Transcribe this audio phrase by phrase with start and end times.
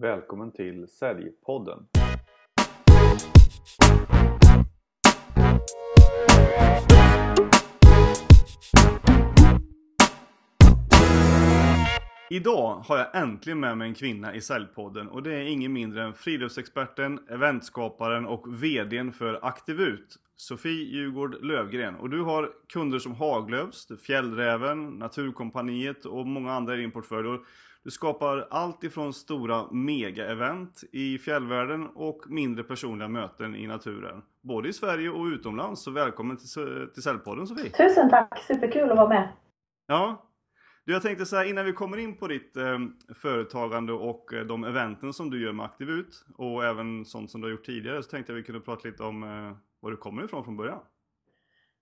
[0.00, 1.86] Välkommen till Säljpodden.
[12.30, 16.02] Idag har jag äntligen med mig en kvinna i Säljpodden och det är ingen mindre
[16.04, 21.94] än friluftsexperten, eventskaparen och VDn för Aktivut, Sofie Djurgård Lövgren.
[21.94, 27.38] Och du har kunder som Haglöfs, Fjällräven, Naturkompaniet och många andra i din portfölj.
[27.84, 34.22] Du skapar allt ifrån stora mega-event i fjällvärlden och mindre personliga möten i naturen.
[34.42, 35.82] Både i Sverige och utomlands.
[35.82, 36.48] Så välkommen till,
[36.94, 37.70] till Säljpodden Sofie!
[37.70, 38.38] Tusen tack!
[38.38, 39.28] Superkul att vara med!
[39.86, 40.22] Ja,
[40.84, 42.78] du, jag tänkte så här innan vi kommer in på ditt eh,
[43.14, 47.46] företagande och eh, de eventen som du gör med Aktivut och även sånt som du
[47.46, 50.24] har gjort tidigare så tänkte jag vi kunde prata lite om eh, var du kommer
[50.24, 50.78] ifrån från början.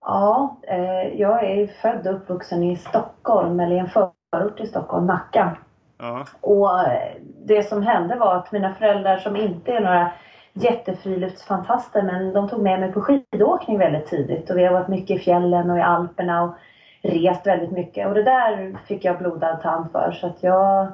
[0.00, 5.06] Ja, eh, jag är född och uppvuxen i Stockholm, eller i en förort till Stockholm,
[5.06, 5.58] Nacka.
[6.00, 6.26] Ja.
[6.40, 6.70] Och
[7.44, 10.12] det som hände var att mina föräldrar som inte är några
[10.52, 15.16] jättefriluftsfantaster men de tog med mig på skidåkning väldigt tidigt och vi har varit mycket
[15.16, 16.54] i fjällen och i Alperna och
[17.02, 20.92] rest väldigt mycket och det där fick jag blodad tand för så att jag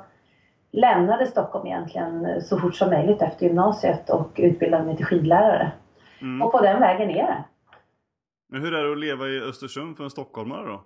[0.70, 5.72] lämnade Stockholm egentligen så fort som möjligt efter gymnasiet och utbildade mig till skidlärare.
[6.20, 6.42] Mm.
[6.42, 7.44] Och på den vägen är det.
[8.48, 10.80] Men hur är det att leva i Östersund för en stockholmare då?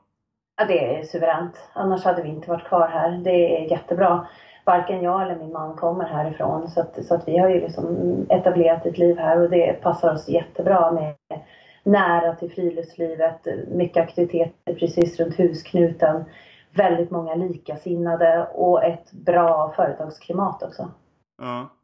[0.60, 1.56] Ja, det är suveränt.
[1.72, 3.10] Annars hade vi inte varit kvar här.
[3.10, 4.26] Det är jättebra.
[4.64, 7.86] Varken jag eller min man kommer härifrån så att, så att vi har ju liksom
[8.28, 11.14] etablerat ett liv här och det passar oss jättebra med
[11.82, 16.24] nära till friluftslivet, mycket aktiviteter precis runt husknuten,
[16.70, 20.90] väldigt många likasinnade och ett bra företagsklimat också.
[21.38, 21.76] Ja.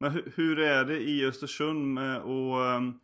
[0.00, 2.94] Men hur, är det i Östersund och ehm,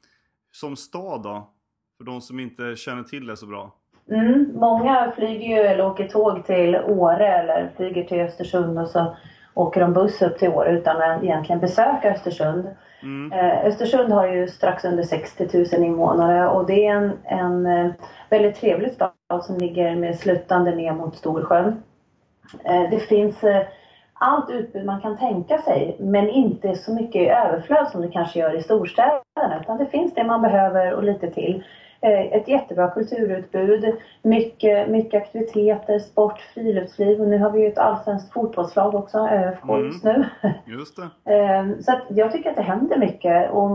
[0.53, 1.51] som stad då?
[1.97, 3.78] För de som inte känner till det så bra.
[4.11, 9.17] Mm, många flyger ju eller åker tåg till Åre eller flyger till Östersund och så
[9.55, 12.69] åker de buss upp till Åre utan att egentligen besöka Östersund.
[13.03, 13.33] Mm.
[13.33, 17.93] Eh, Östersund har ju strax under 60 000 invånare och det är en, en eh,
[18.31, 21.83] väldigt trevlig stad som ligger med sluttande ner mot Storsjön.
[22.65, 23.45] Eh, det finns
[24.13, 28.57] allt utbud man kan tänka sig men inte så mycket överflöd som det kanske gör
[28.57, 31.65] i storstäderna utan det finns det man behöver och lite till.
[32.01, 37.79] Eh, ett jättebra kulturutbud, mycket, mycket aktiviteter, sport, friluftsliv och nu har vi ju ett
[37.79, 39.85] allsvenskt fotbollslag också, ÖFK Mm.
[39.87, 40.25] just nu.
[40.67, 41.35] Just det.
[41.35, 43.71] Eh, Så jag tycker att det händer mycket och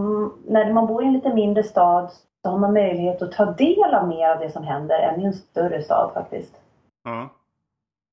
[0.47, 2.11] när man bor i en lite mindre stad
[2.44, 5.25] så har man möjlighet att ta del av mer av det som händer än i
[5.25, 6.55] en större stad faktiskt.
[7.03, 7.29] Ja.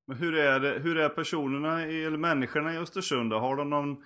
[0.07, 3.37] Men hur är, det, hur är personerna, eller människorna i Östersund då?
[3.39, 3.97] Har de någon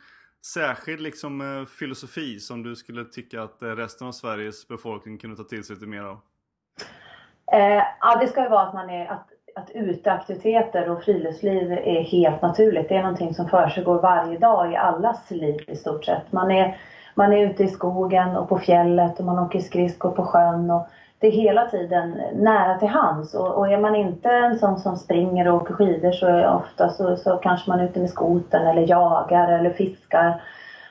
[0.53, 5.35] särskild liksom, eh, filosofi som du skulle tycka att eh, resten av Sveriges befolkning kunde
[5.35, 6.17] ta till sig lite mer av?
[7.51, 12.03] Eh, ja, det ska ju vara att man är att, att uteaktiviteter och friluftsliv är
[12.03, 12.89] helt naturligt.
[12.89, 16.31] Det är någonting som försiggår varje dag i allas liv i stort sett.
[16.31, 16.77] Man är,
[17.15, 20.87] man är ute i skogen och på fjället och man åker skridskor på sjön och
[21.25, 23.33] det är hela tiden nära till hands.
[23.33, 26.89] Och, och är man inte en sån som springer och åker skidor så är ofta
[26.89, 30.41] så, så kanske man är ute med skoten eller jagar eller fiskar.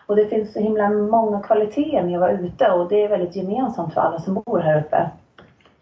[0.06, 3.36] Och det finns så himla många kvaliteter med att vara ute och det är väldigt
[3.36, 5.10] gemensamt för alla som bor här uppe.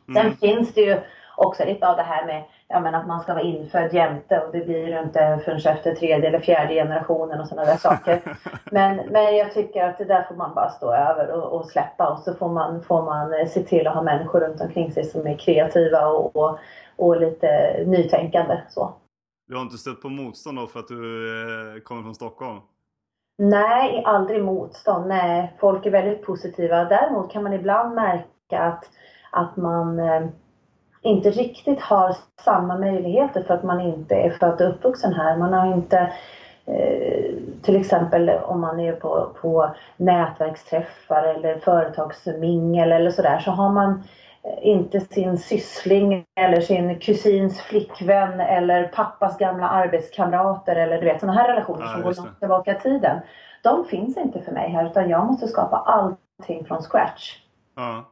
[0.06, 0.36] Sen Mm.
[0.36, 1.00] finns det ju
[1.36, 2.42] också lite av det här med
[2.72, 5.94] ja, men att man ska vara infödd jämte och det blir ju inte förrän efter
[5.94, 8.36] tredje eller fjärde generationen och sådana där saker.
[8.70, 12.08] Men, men jag tycker att det där får man bara stå över och, och släppa
[12.08, 15.26] och så får man, får man se till att ha människor runt omkring sig som
[15.26, 16.58] är kreativa och, och,
[16.96, 18.60] och lite nytänkande.
[18.68, 18.94] Så.
[19.48, 22.60] Du har inte stött på motstånd då för att du eh, kommer från Stockholm?
[23.38, 25.08] Nej, aldrig motstånd.
[25.08, 26.84] Nej, folk är väldigt positiva.
[26.84, 28.84] Däremot kan man ibland märka att,
[29.30, 30.22] att man eh,
[31.02, 35.36] inte riktigt har samma möjligheter för att man inte är född och uppvuxen här.
[35.36, 36.12] Man har inte
[36.66, 43.72] eh, till exempel om man är på, på nätverksträffar eller företagsmingel eller sådär så har
[43.72, 44.02] man
[44.42, 51.20] eh, inte sin syssling eller sin kusins flickvän eller pappas gamla arbetskamrater eller du vet
[51.20, 53.20] sådana här relationer Ja, som går långt tillbaka i tiden.
[53.62, 57.38] De finns inte för mig här utan jag måste skapa allting från scratch.
[57.76, 58.04] Ja.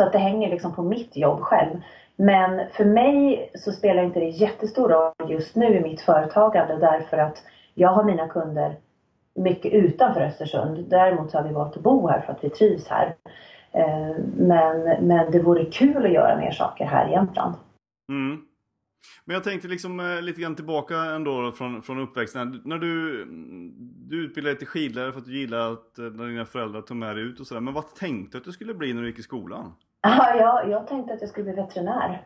[0.00, 1.80] Så att det hänger liksom på mitt jobb själv.
[2.16, 7.18] Men för mig så spelar inte det jättestor roll just nu i mitt företagande därför
[7.18, 7.42] att
[7.74, 8.76] jag har mina kunder
[9.34, 10.90] mycket utanför Östersund.
[10.90, 13.16] Däremot så har vi valt att bo här för att vi trivs här.
[13.72, 17.54] Eh, men, men det vore kul att göra mer saker här i Jämtland.
[18.08, 18.42] Mm.
[19.24, 22.62] Men jag tänkte liksom eh, lite grann tillbaka ändå från, från uppväxten.
[22.64, 23.24] När du,
[24.08, 26.96] du utbildade dig till skidlärare för att du gillade att eh, när dina föräldrar tog
[26.96, 27.60] med dig ut och sådär.
[27.60, 29.72] Men vad tänkte du att du skulle bli när du gick i skolan?
[30.02, 32.22] Ja, jag, jag tänkte att jag skulle bli veterinär.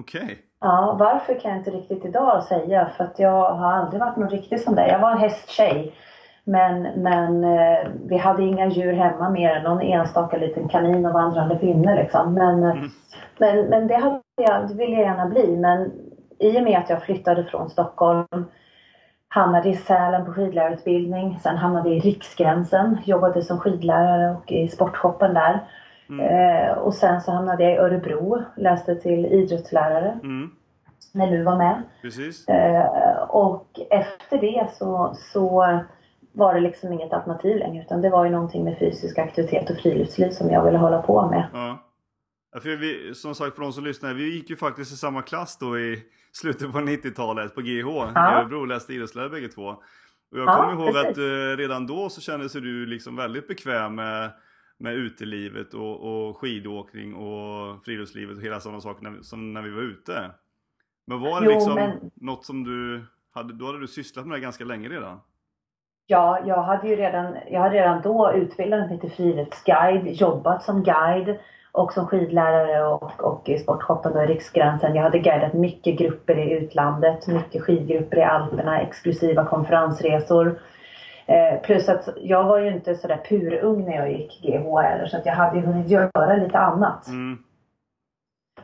[0.00, 0.38] Okej.
[0.60, 4.30] Ja, varför kan jag inte riktigt idag säga för att jag har aldrig varit någon
[4.30, 4.86] riktig sån där.
[4.88, 5.94] Jag var en hästtjej.
[6.44, 11.12] Men, men eh, vi hade inga djur hemma mer än någon enstaka liten kanin och
[11.12, 12.34] vandrande pinne liksom.
[12.34, 12.88] Men, eh, Mm.
[13.38, 15.56] men, men det, hade jag, det ville jag gärna bli.
[15.56, 15.92] Men
[16.38, 18.44] i och med att jag flyttade från Stockholm
[19.28, 21.38] hamnade i Sälen på skidlärarutbildning.
[21.42, 25.60] Sen hamnade i Riksgränsen, jobbade som skidlärare och i sportshoppen där.
[26.08, 26.20] Mm.
[26.20, 30.50] Eh, och sen så hamnade jag i Örebro, läste till idrottslärare Mm.
[31.12, 31.82] när du var med.
[32.02, 32.48] Precis.
[32.48, 35.80] Eh, och efter det så, så
[36.32, 39.76] var det liksom inget alternativ längre utan det var ju någonting med fysisk aktivitet och
[39.76, 41.46] friluftsliv som jag ville hålla på med.
[41.52, 41.84] Ja.
[42.62, 45.58] För vi, som sagt för de som lyssnar, vi gick ju faktiskt i samma klass
[45.60, 46.02] då i
[46.32, 47.80] slutet på 90-talet på GH i
[48.14, 48.38] Ja.
[48.40, 49.62] Örebro och läste idrottslärare bägge två.
[50.32, 51.10] Och jag Ja, kommer ihåg precis.
[51.10, 54.30] att eh, redan då så kände sig du liksom väldigt bekväm med,
[54.78, 59.70] med utelivet och, och skidåkning och friluftslivet och hela sådana saker när, som när vi
[59.70, 60.30] var ute.
[61.06, 63.04] Men var det Jo, liksom men- något som du
[63.34, 65.20] hade, då hade du sysslat med det ganska länge redan?
[66.06, 70.82] Ja, jag hade ju redan, jag hade redan då utbildat mig till friluftsguide, jobbat som
[70.82, 71.38] guide
[71.72, 74.94] och som skidlärare och, och i sportshoppen då i Riksgränsen.
[74.94, 80.58] Jag hade guidat mycket grupper i utlandet, mycket skidgrupper i Alperna, exklusiva konferensresor.
[81.28, 85.16] Eh, plus att jag var ju inte sådär purung när jag gick GH heller så
[85.16, 87.08] att jag hade ju hunnit göra lite annat.
[87.08, 87.38] Mm.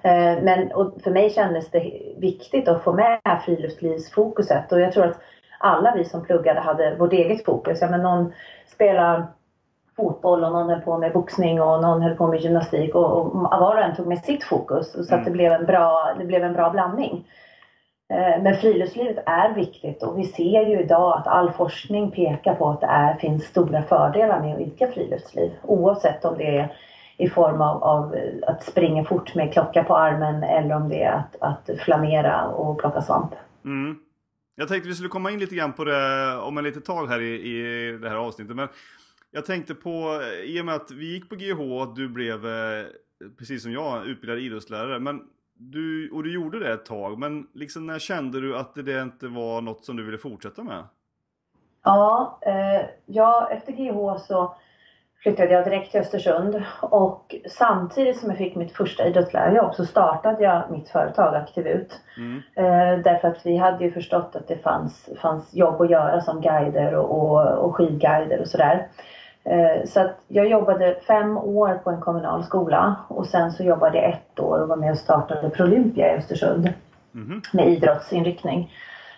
[0.02, 0.68] Eh, Men
[1.02, 5.20] för mig kändes det viktigt att få med friluftslivsfokuset och jag tror att
[5.58, 7.78] alla vi som pluggade hade vårt eget fokus.
[7.80, 8.32] Ja, men någon
[8.66, 9.26] spelar
[9.96, 13.32] fotboll och någon höll på med boxning och någon höll på med gymnastik och, och
[13.42, 15.24] var och en tog med sitt fokus så att Mm.
[15.24, 17.24] det, blev en bra, det blev en bra blandning.
[18.10, 22.70] Eh, men friluftslivet är viktigt och vi ser ju idag att all forskning pekar på
[22.70, 25.52] att det är, finns stora fördelar med att idka friluftsliv.
[25.62, 26.76] Oavsett om det är
[27.16, 31.02] i form av, av eh, att springa fort med klocka på armen eller om det
[31.02, 33.32] är att, att flanera och plocka svamp.
[33.64, 33.98] Mm.
[34.56, 37.20] Jag tänkte vi skulle komma in lite grann på det om en litet tag här
[37.20, 38.56] i, i det här avsnittet.
[38.56, 38.68] Men
[39.30, 42.40] jag tänkte på, eh, i och med att vi gick på GH, att du blev,
[43.38, 44.98] precis som jag, utbildad idrottslärare.
[44.98, 45.20] Men
[45.56, 49.28] du, och du gjorde det ett tag, men liksom när kände du att det inte
[49.28, 50.84] var något som du ville fortsätta med?
[51.84, 54.56] Ja, eh, ja, efter GH så
[55.24, 60.42] flyttade jag direkt till Östersund och samtidigt som jag fick mitt första idrottslärarjobb så startade
[60.42, 62.00] jag mitt företag Aktivut.
[62.16, 62.42] Mm.
[62.54, 66.40] Eh, därför att vi hade ju förstått att det fanns, fanns jobb att göra som
[66.40, 68.88] guider och, och, och skidguider och sådär.
[69.44, 73.96] Eh, så att jag jobbade fem år på en kommunal skola och sen så jobbade
[73.98, 76.72] jag ett år och var med och startade Prolympia i Östersund
[77.12, 77.42] Mhm.
[77.52, 78.72] med idrottsinriktning.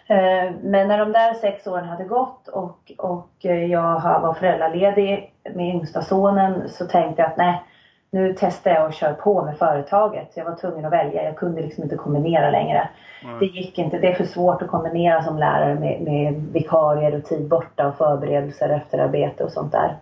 [0.06, 5.32] Eh, Men när de där sex åren hade gått och, och eh, jag var föräldraledig
[5.55, 7.62] med yngsta sonen så tänkte jag att nej,
[8.11, 10.32] nu testar jag och kör på med företaget.
[10.37, 12.88] Jag var tvungen att välja, jag kunde liksom inte kombinera längre.
[13.23, 13.28] Ja.
[13.40, 17.25] Det gick inte, det är för svårt att kombinera som lärare med, med vikarier och
[17.25, 19.96] tid borta och förberedelser, efterarbete och sånt där.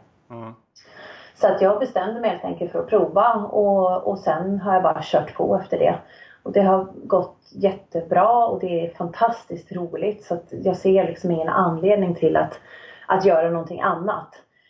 [1.34, 4.82] Så att jag bestämde mig helt enkelt för att prova och, och sen har jag
[4.82, 5.94] bara kört på efter det.
[6.42, 11.30] Och det har gått jättebra och det är fantastiskt roligt så att jag ser liksom
[11.30, 12.60] ingen anledning till att,
[13.06, 14.28] att göra någonting annat.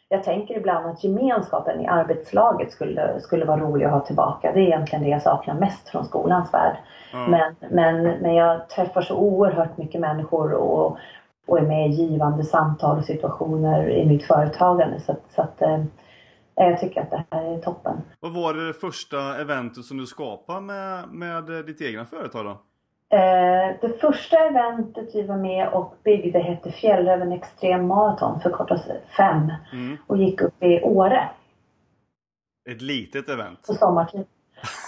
[0.08, 4.52] Jag tänker ibland att gemenskapen i arbetslaget skulle, skulle vara rolig att ha tillbaka.
[4.52, 6.76] Det är egentligen det jag saknar mest från skolans värld.
[7.12, 7.18] Ja.
[7.28, 10.98] Men, men, men jag träffar så oerhört mycket människor och,
[11.46, 15.00] och är med i givande samtal och situationer i mitt företagande.
[15.00, 15.84] Så, så att eh,
[16.54, 17.96] jag tycker att det här är toppen.
[18.20, 22.50] Vad var det första eventet som du skapade med, med eh, ditt egna företag då?
[23.16, 28.82] Eh, det första eventet vi var med och byggde hette Fjällräven Extrem Marathon, förkortas
[29.16, 29.96] FEM, Mm.
[30.06, 31.28] och gick upp i Åre
[32.70, 33.66] Ett litet event.
[33.66, 34.24] på sommartid.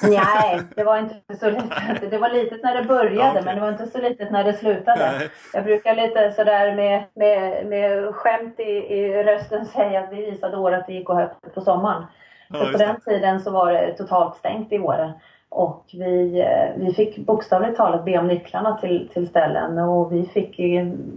[0.03, 2.11] Nej, det var inte så litet.
[2.11, 3.43] Det var litet när det började, Ja, okej.
[3.45, 5.13] men det var inte så litet när det slutade.
[5.19, 5.29] Nej.
[5.53, 10.57] Jag brukar lite sådär med, med, med skämt i, i rösten säga att vi visade
[10.57, 12.05] Åre att det gick att högt på sommaren.
[12.49, 15.13] Ja, För på den tiden så var det totalt stängt i Åre.
[15.49, 20.27] Och vi, eh, vi fick bokstavligt talat be om nycklarna till, till ställen och vi
[20.27, 20.57] fick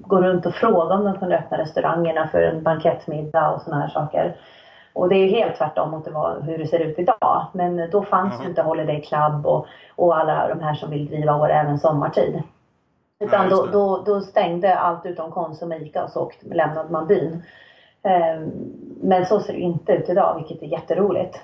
[0.02, 3.90] gå runt och fråga om de kunde öppna restaurangerna för en bankettmiddag och sådana här
[3.90, 4.36] saker.
[4.94, 7.46] Och det är ju helt tvärtom mot det var, hur det ser ut idag.
[7.54, 8.44] Men då fanns Jaha.
[8.44, 9.66] ju inte Holiday Club och,
[9.96, 12.42] och alla de här som vill driva Åre även sommartid.
[13.20, 16.90] Utan Ja, då, då, då stängde allt utom Konsum och Ica och så åkte, lämnade
[16.90, 17.44] man byn.
[18.04, 18.52] Ehm,
[19.02, 21.42] Men så ser det inte ut idag, vilket är jätteroligt.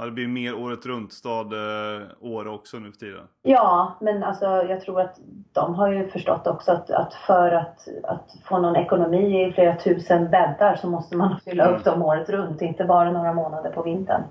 [0.00, 3.26] Ja, det blir mer året runt stad eh, Åre också nu för tiden.
[3.42, 5.18] Ja, men alltså jag tror att
[5.52, 9.76] de har ju förstått också att, att för att, att få någon ekonomi i flera
[9.76, 11.76] tusen bäddar så måste man fylla Mm.
[11.78, 14.22] upp dem året runt, inte bara några månader på vintern.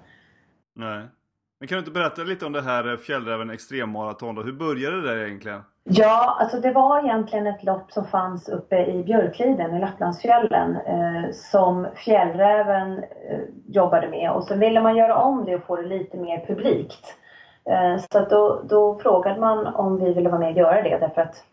[0.75, 1.07] Nej.
[1.59, 4.41] Men kan du inte berätta lite om det här eh, Fjällräven Extremmaraton då?
[4.41, 5.61] Hur började det där egentligen?
[5.91, 11.31] Ja, alltså det var egentligen ett lopp som fanns uppe i Björkliden i Lapplandsfjällen eh,
[11.31, 15.87] som Fjällräven eh, jobbade med och så ville man göra om det och få det
[15.87, 17.15] lite mer publikt.
[17.65, 21.21] Eh, så då, då, frågade man om vi ville vara med och göra det därför
[21.21, 21.43] att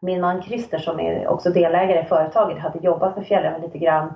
[0.00, 4.14] min man Christer som är också delägare i företaget hade jobbat med Fjällräven lite grann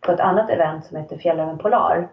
[0.00, 2.08] på ett annat event som heter Fjällräven Polar.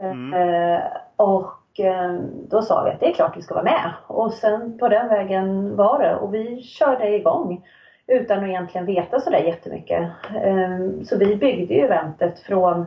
[0.00, 0.34] Mm.
[0.34, 0.82] Eh,
[1.16, 2.12] och Eh,
[2.50, 3.92] då sa vi att det är klart vi ska vara med.
[4.06, 7.64] Och sen på den vägen var det och vi körde igång
[8.06, 10.08] utan att egentligen veta sådär jättemycket.
[10.42, 12.86] Eh, så vi byggde ju eventet från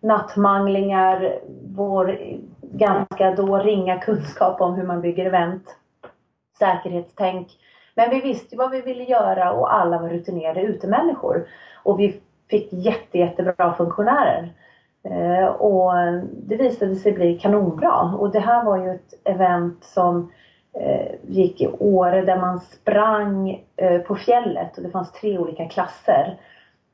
[0.00, 1.38] nattmanglingar,
[1.76, 2.18] vår
[2.62, 5.76] ganska då ringa kunskap om hur man bygger event,
[6.58, 7.48] säkerhetstänk.
[7.94, 11.46] Men vi visste vad vi ville göra och alla var rutinerade utemänniskor.
[11.82, 14.52] Och vi fick jätte, jättebra funktionärer.
[15.04, 15.92] Eh, och
[16.32, 18.14] det visade sig bli kanonbra.
[18.18, 20.32] Och det här var ju ett event som
[20.80, 25.68] eh, gick i Åre där man sprang eh, på fjället och det fanns tre olika
[25.68, 26.40] klasser.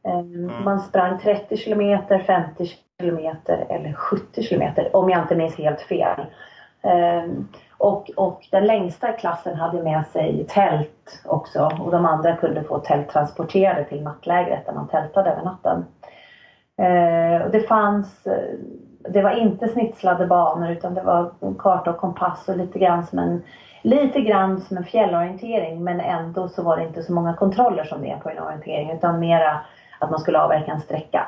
[0.05, 0.65] Mm.
[0.65, 2.67] Man sprang 30 kilometer, 50
[3.01, 6.27] kilometer eller 70 kilometer om jag inte minns helt fel.
[7.79, 12.79] Och, och den längsta klassen hade med sig tält också och de andra kunde få
[12.79, 15.85] tält transporterade till nattlägret där man tältade över natten.
[16.77, 18.55] Eh, det fanns, eh,
[19.09, 23.19] det var inte snitslade banor utan det var karta och kompass och lite grann som
[23.19, 23.43] en,
[23.83, 28.03] lite grann som en fjällorientering men ändå så var det inte så många kontroller som
[28.03, 29.61] det är på en orientering utan mera
[29.99, 31.27] att man skulle avverka en sträcka.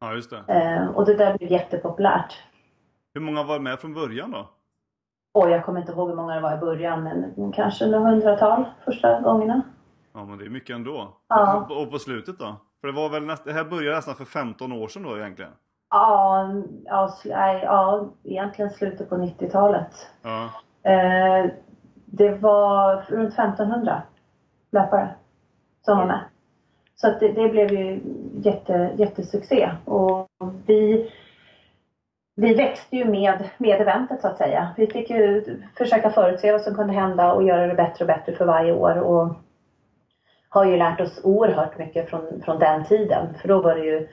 [0.00, 0.54] Ja, just det.
[0.54, 2.42] Eh, och det där blev jättepopulärt.
[3.14, 4.48] Hur många var med från början då?
[5.34, 8.64] Oj, jag kommer inte ihåg hur många det var i början men kanske några hundratal
[8.84, 9.62] första gångerna.
[10.12, 11.16] Ja men det är mycket ändå.
[11.28, 11.66] Ja.
[11.70, 12.56] Och på slutet då?
[12.84, 15.50] För det var väl näst, det här började nästan för 15 år sedan då egentligen?
[15.90, 16.48] Ja,
[16.84, 17.18] ja,
[17.62, 20.08] ja egentligen slutet på 90-talet.
[20.22, 20.44] Ja.
[20.90, 21.50] Eh,
[22.04, 24.02] det var runt 1500
[24.72, 25.14] löpare
[25.84, 26.20] som var med.
[26.94, 28.00] Så det, det, blev ju
[28.42, 29.70] jätte, jättesuccé.
[29.84, 30.28] Och
[30.66, 31.10] vi,
[32.36, 34.68] vi växte ju med, med eventet så att säga.
[34.76, 35.44] Vi fick ju
[35.78, 38.98] försöka förutse vad som kunde hända och göra det bättre och bättre för varje år.
[38.98, 39.36] Och
[40.54, 43.34] har ju lärt oss oerhört mycket från, från den tiden.
[43.40, 44.08] För då var det ju,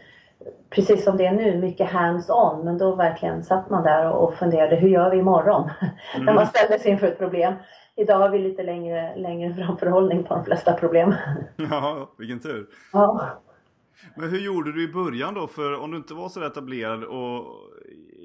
[0.70, 2.66] precis som det är nu, mycket hands-on.
[2.66, 5.70] Men då verkligen satt man där och funderade, hur gör vi imorgon?
[6.14, 6.26] Mm.
[6.26, 7.54] När man ställdes inför ett problem.
[7.96, 11.14] Idag har vi lite längre, längre framförhållning på de flesta problem.
[11.56, 12.68] Ja, vilken tur.
[12.94, 13.28] Ja.
[14.16, 15.48] Men hur gjorde du i början då?
[15.48, 17.46] För om du inte var så etablerad och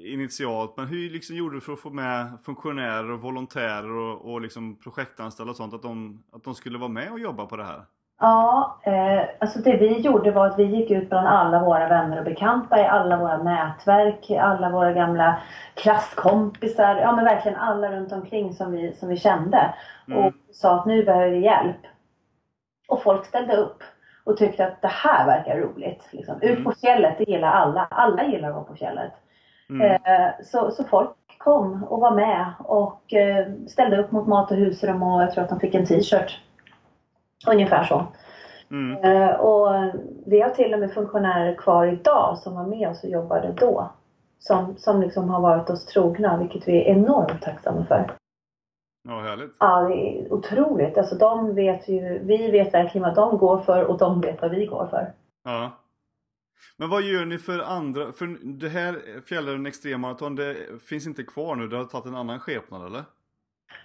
[0.05, 4.41] initialt, men hur liksom gjorde du för att få med funktionärer och volontärer och, och
[4.41, 7.63] liksom projektanställda och sånt, att de, att de skulle vara med och jobba på det
[7.63, 7.81] här?
[8.19, 12.17] Ja, eh, alltså det vi gjorde var att vi gick ut bland alla våra vänner
[12.17, 15.41] och bekanta i alla våra nätverk, alla våra gamla
[15.73, 19.73] klasskompisar, ja men verkligen alla runt omkring som vi, som vi kände.
[20.07, 20.25] Mm.
[20.25, 21.81] Och sa att nu behöver vi hjälp.
[22.87, 23.83] Och folk ställde upp
[24.23, 26.07] och tyckte att det här verkar roligt.
[26.11, 26.41] Liksom.
[26.41, 26.63] Ut mm.
[26.63, 27.87] på fjället, det gillar alla.
[27.91, 29.13] Alla gillar att vara på fjället.
[29.69, 29.91] Mm.
[29.91, 34.57] Eh, så, så folk kom och var med och eh, ställde upp mot mat och
[34.57, 36.41] husrum och jag tror att de fick en t-shirt
[37.47, 38.07] Ungefär så.
[38.71, 39.03] Mm.
[39.03, 39.93] Eh, och
[40.25, 43.91] vi har till och med funktionärer kvar idag som var med oss och jobbade då.
[44.39, 48.15] Som, som liksom har varit oss trogna, vilket vi är enormt tacksamma för.
[49.07, 49.55] Ja, härligt.
[49.59, 50.97] Ja, det är otroligt.
[50.97, 54.51] Alltså de vet ju, vi vet verkligen vad de går för och de vet vad
[54.51, 55.13] vi går för.
[55.43, 55.71] Ja.
[56.77, 60.55] Men vad gör ni för andra, för det här Fjällräven Extremmaraton, det
[60.87, 63.03] finns inte kvar nu, det har tagit en annan skepnad eller?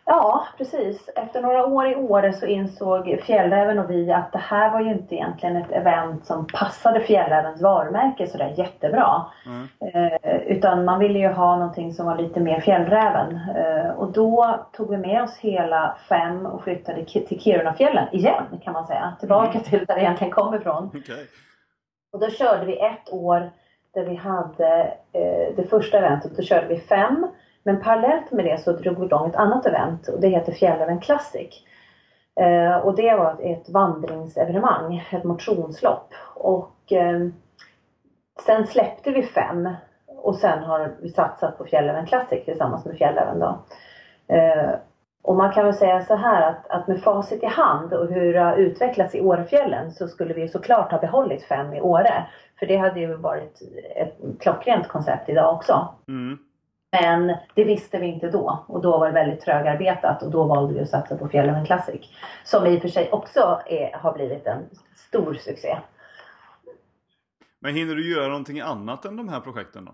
[0.05, 1.09] Ja, precis.
[1.17, 4.91] Efter några år i Åre så insåg Fjällräven och vi att det här var ju
[4.91, 9.27] inte egentligen ett event som passade Fjällrävens varumärke sådär jättebra.
[9.47, 9.69] Mm.
[9.95, 13.41] Eh, utan man ville ju ha någonting som var lite mer Fjällräven.
[13.57, 18.73] Eh, och då tog vi med oss hela fem och flyttade till Kirunafjällen igen kan
[18.73, 19.17] man säga.
[19.21, 19.63] Tillbaka mm.
[19.63, 20.87] till där det egentligen kom ifrån.
[20.87, 21.27] Okay.
[22.13, 23.51] Och då körde vi ett år
[23.95, 27.27] där vi hade eh, det första eventet, då körde vi fem
[27.63, 31.01] men parallellt med det så drog vi igång ett annat event och det heter Fjällräven
[31.01, 31.65] Classic.
[32.41, 36.15] Eh, och det var ett vandringsevenemang, ett motionslopp.
[36.35, 37.29] Och eh,
[38.47, 39.69] sen släppte vi fem
[40.07, 43.59] och sen har vi satsat på Fjällräven Classic tillsammans med Fjällräven då.
[44.35, 44.71] Eh,
[45.23, 48.33] och man kan väl säga så här att, att med facit i hand och hur
[48.33, 52.27] det har utvecklats i Årefjällen så skulle vi såklart ha behållit fem i Åre.
[52.59, 53.63] För det hade ju varit
[53.97, 55.89] ett klockrent koncept idag också.
[56.09, 56.39] Mm.
[57.01, 60.75] Men det visste vi inte då och då var det väldigt trögarbetat och då valde
[60.75, 62.01] vi att satsa på Fjällräven Classic.
[62.45, 64.63] Som i och för sig också är, har blivit en
[64.97, 65.77] stor succé.
[67.61, 69.93] Men hinner du göra någonting annat än de här projekten då?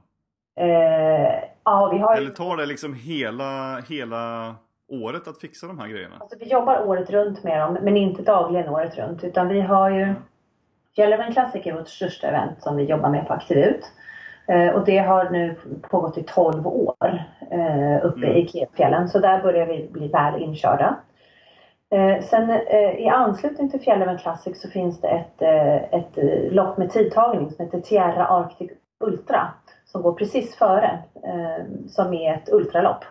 [0.63, 4.55] Eh, ja, vi har Eller tar det liksom hela, hela
[4.89, 6.17] året att fixa de här grejerna?
[6.21, 9.25] Alltså, vi jobbar året runt med dem, men inte dagligen året runt.
[9.25, 10.15] Utan vi har ju
[10.97, 13.85] Fjällräven Classic är vårt största event som vi jobbar med på Aktivut.
[14.49, 18.37] Eh, och det har nu pågått i 12 år eh, uppe mm.
[18.37, 19.09] i Kepfjällen.
[19.09, 20.97] Så där börjar vi bli väl inkörda.
[21.91, 22.51] Eh, sen
[22.99, 25.43] i anslutning till Fjällräven Classic så finns det ett,
[25.93, 26.19] ett
[26.53, 29.49] lopp med tidtagning som heter Tierra Arctic Ultra.
[29.85, 30.99] Som går precis före,
[31.89, 33.05] som är ett ultralopp.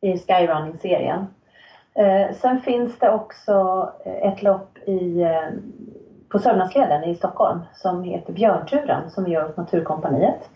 [0.00, 1.26] I Skyrunning-serien.
[2.34, 5.26] sen finns det också ett lopp i
[6.28, 10.50] på Sörmlandsleden i Stockholm som heter Björnturen som vi gör åt Naturkompaniet.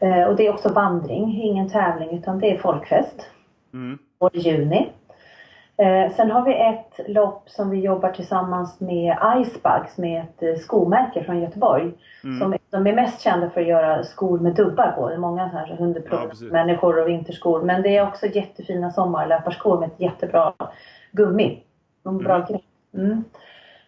[0.00, 3.26] Eh, och det är också vandring, ingen tävling utan det är folkfest.
[3.72, 3.98] Mm.
[4.32, 4.92] I juni.
[5.76, 10.42] Eh, sen har vi ett lopp som vi jobbar tillsammans med Icebug som är ett
[10.42, 11.92] eh, skomärke från Göteborg.
[12.24, 12.38] Mm.
[12.40, 15.08] Som, de är mest kända för att göra skor med dubbar på.
[15.08, 17.62] Det är många så här hundermänniskor ja, och vinterskor.
[17.62, 20.52] Men det är också jättefina sommarlöparskor med ett jättebra
[21.12, 21.62] gummi.
[22.02, 22.46] Bra mm.
[22.46, 22.62] grepp.
[22.94, 23.24] Mm.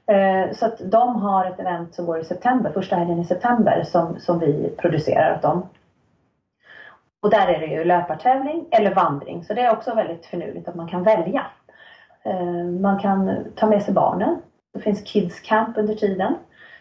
[0.06, 3.82] Eh, så att de har ett event som går i september, första helgen i september
[3.82, 5.68] som, som vi producerar åt dem.
[7.22, 9.44] Och där är det ju löpartävling eller vandring.
[9.44, 11.46] Så det är också väldigt finurligt att man kan välja.
[12.22, 14.36] Eh, man kan ta med sig barnen.
[14.72, 16.34] Det finns Kids Camp under tiden.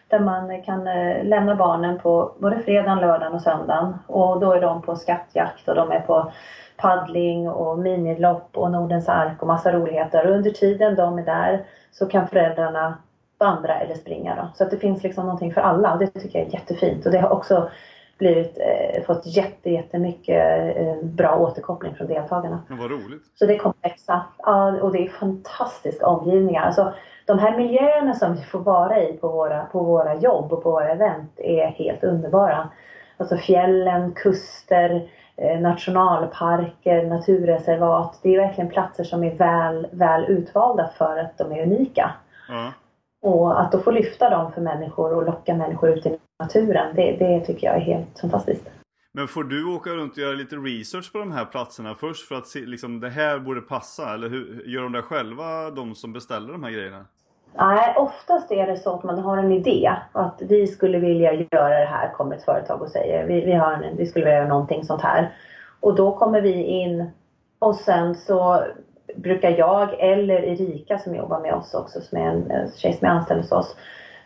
[0.08, 3.94] Där man kan eh, lämna barnen på både fredagen, lördagen och söndagen.
[4.06, 6.32] Och då är de på skattjakt och de är på
[6.76, 10.26] paddling och minilopp och Nordens ark och massa roligheter.
[10.26, 12.94] Och under tiden de är där så kan föräldrarna
[13.38, 14.34] vandra eller springa.
[14.34, 14.48] Då.
[14.54, 17.06] Så att det finns liksom någonting för alla och det tycker jag är jättefint.
[17.06, 17.70] Och det har också
[18.18, 22.62] blivit, eh, fått jätte, jättemycket eh, bra återkoppling från deltagarna.
[22.68, 23.22] Men vad roligt.
[23.34, 24.24] Så det kommer växa.
[24.38, 26.62] Ja, och det är fantastiska omgivningar.
[26.62, 26.92] Alltså,
[27.26, 30.70] de här miljöerna som vi får vara i på våra, på våra jobb och på
[30.70, 32.68] våra event är helt underbara.
[33.16, 38.18] Alltså fjällen, kuster, eh, nationalparker, naturreservat.
[38.22, 42.10] Det är verkligen platser som är väl, väl utvalda för att de är unika.
[42.48, 42.72] Ja.
[43.24, 47.16] Och att då få lyfta dem för människor och locka människor ut i naturen, det,
[47.18, 48.70] det tycker jag är helt fantastiskt.
[49.12, 52.34] Men får du åka runt och göra lite research på de här platserna först för
[52.34, 54.14] att se liksom det här borde passa?
[54.14, 57.04] Eller hur, gör de det själva, de som beställer de här grejerna?
[57.54, 59.92] Nej, oftast är det så att man har en idé.
[60.12, 63.26] Att vi skulle vilja göra det här, kommer ett företag och säger.
[63.26, 65.32] Vi, vi, en, vi skulle vilja göra någonting sånt här.
[65.80, 67.10] Och då kommer vi in
[67.58, 68.64] och sen så
[69.14, 73.12] brukar jag eller Erika som jobbar med oss också, som är en tjej som är
[73.12, 73.76] anställd hos oss,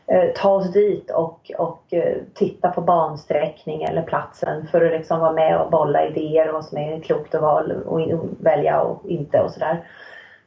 [0.07, 5.21] eh, ta oss dit och, och eh, titta på bansträckning eller platsen för att liksom
[5.21, 8.01] vara med och bolla idéer och vad som är klokt att val och
[8.39, 9.85] välja och inte och sådär.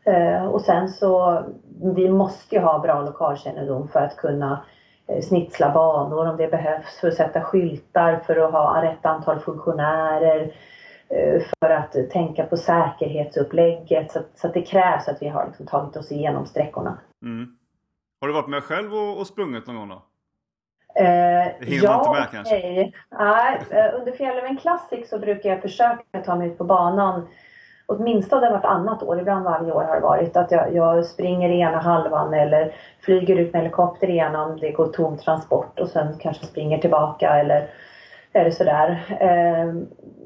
[0.04, 1.43] Eh, och sen så,
[1.95, 4.60] vi måste ju ha bra lokalkännedom för att kunna
[5.21, 10.54] snitsla banor om det behövs, för att sätta skyltar, för att ha rätt antal funktionärer,
[11.60, 14.12] för att tänka på säkerhetsupplägget.
[14.12, 16.97] Så, så att det krävs att vi har liksom tagit oss igenom sträckorna.
[17.24, 17.56] Mm.
[18.21, 20.02] Har du varit med själv och, och sprungit någon gång då?
[20.95, 22.54] Eh, ja, inte med kanske?
[22.54, 22.93] Nej.
[23.19, 27.28] nej eh, under Fjällräven Classic så brukar jag försöka ta mig ut på banan
[27.86, 31.80] åtminstone vartannat år, ibland varje år har det varit, att jag, jag springer i ena
[31.80, 36.78] halvan eller flyger ut med helikopter igenom, det går tom transport och sen kanske springer
[36.78, 37.69] tillbaka eller
[38.34, 39.04] eller sådär.
[39.19, 39.74] Eh,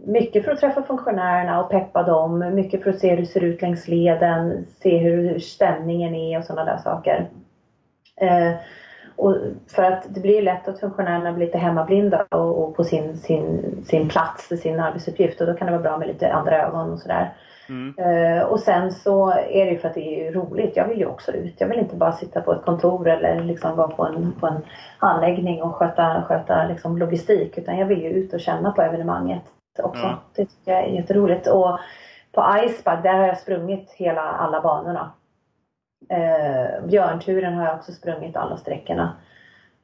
[0.06, 3.44] mycket för att träffa funktionärerna och peppa dem, mycket för att se hur det ser
[3.44, 7.30] ut längs leden, se hur stämningen är och sådana där saker.
[8.22, 8.52] Eh,
[9.16, 9.36] och
[9.68, 13.76] för att det blir lätt att funktionärerna blir lite hemmablinda och, och på sin, sin,
[13.86, 17.00] sin plats, sin arbetsuppgift och då kan det vara bra med lite andra ögon och
[17.00, 17.34] sådär.
[17.70, 17.96] Mm.
[18.00, 20.76] Uh, och sen så är det ju för att det är roligt.
[20.76, 21.56] Jag vill ju också ut.
[21.58, 24.62] Jag vill inte bara sitta på ett kontor eller liksom vara på en, på en
[25.00, 27.58] anläggning och sköta, sköta liksom logistik.
[27.58, 29.44] Utan jag vill ju ut och känna på evenemanget
[29.80, 30.04] också.
[30.04, 30.22] Ja.
[30.36, 31.48] Det tycker jag är jätteroligt.
[31.48, 31.80] Och
[32.32, 35.12] på Icebug, där har jag sprungit hela, alla banorna.
[36.12, 39.16] Uh, björnturen har jag också sprungit alla sträckorna.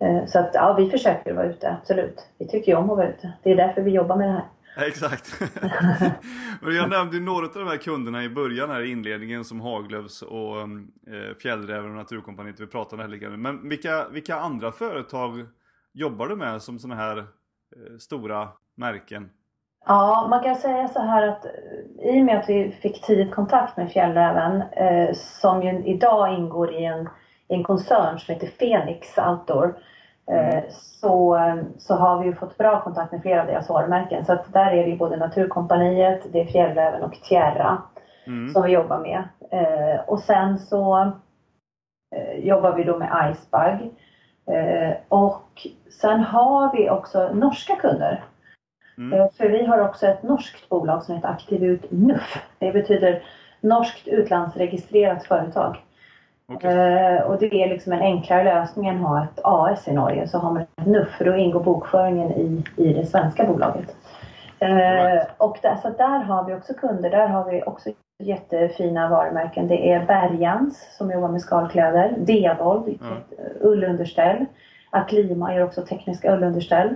[0.04, 2.28] Uh, så att ja, vi försöker vara ute, absolut.
[2.38, 3.32] Vi tycker ju om att vara ute.
[3.44, 4.46] Det är därför vi jobbar med det här.
[4.78, 5.42] Exakt.
[6.62, 10.22] jag nämnde ju några av de här kunderna i början här i inledningen som Haglöfs
[10.22, 15.46] och eh, Fjällräven och Naturkompaniet vi pratade här lite Men vilka, vilka andra företag
[15.94, 19.30] jobbar du med som sådana här eh, stora märken?
[19.86, 23.36] Ja, man kan säga så här att eh, i och med att vi fick tidigt
[23.36, 27.10] kontakt med Fjällräven eh, som ju idag ingår i en,
[27.48, 29.76] i en koncern som heter Phoenix Outdoor
[30.28, 30.63] Mm.
[30.70, 31.38] Så,
[31.78, 34.26] så har vi fått bra kontakt med flera av deras varumärken.
[34.26, 37.82] Så att där är det både Naturkompaniet, det är Fjällräven och Tierra
[38.28, 38.50] mm.
[38.54, 39.24] som vi jobbar med.
[39.52, 41.12] Eh, och sen så
[42.15, 43.91] eh, jobbar vi då med Icebug.
[45.10, 45.67] och
[46.02, 48.24] sen har vi också norska kunder.
[49.02, 49.30] Mm.
[49.38, 52.38] För vi har också ett norskt bolag som heter Aktivut NUF.
[52.60, 53.24] Det betyder
[53.62, 55.78] norskt utlandsregistrerat företag.
[56.54, 56.78] Okej.
[56.78, 60.28] Eh, och det är liksom en enklare lösning än att ha ett AS i Norge.
[60.28, 63.96] Så har man ett NUF för då ingår bokföringen i, i det svenska bolaget.
[64.60, 65.28] Eh, Right.
[65.38, 67.10] och där, så där har vi också kunder.
[67.10, 69.68] Där har vi också jättefina varumärken.
[69.68, 72.14] Det är Bergans som jobbar med skalkläder.
[73.02, 73.08] Ja.
[73.46, 74.46] ett ullunderställ.
[74.90, 76.96] Aklima gör också tekniska ullunderställ.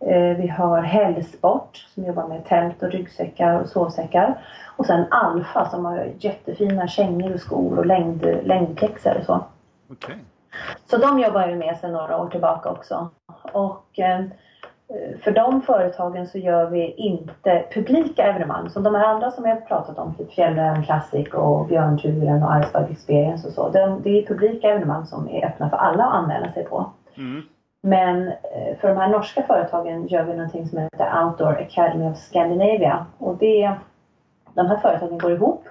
[0.00, 4.38] Eh, Vi har Hellsport som jobbar med tält och ryggsäckar och sovsäckar.
[4.76, 9.44] Och sen Alfa som har jättefina kängor och skor och längd, längdpjäxor och så.
[9.90, 10.16] Okej.
[10.86, 13.08] Så de jobbar vi med sedan några år tillbaka också.
[13.52, 14.24] Och eh,
[15.22, 18.70] för de företagen så gör vi inte publika evenemang.
[18.70, 22.64] Som de här andra som jag har pratat om, typ Fjällräven Classic och Björnturen och
[22.64, 23.68] Iceberg Experience och så.
[23.68, 26.90] De, det är publika evenemang som är öppna för alla att anmäla sig på.
[27.16, 27.42] Mm.
[27.86, 32.18] Men eh, för de här norska företagen gör vi någonting som heter Outdoor Academy of
[32.18, 33.06] Scandinavia.
[33.18, 33.74] Och det,
[34.54, 35.64] de här företagen går ihop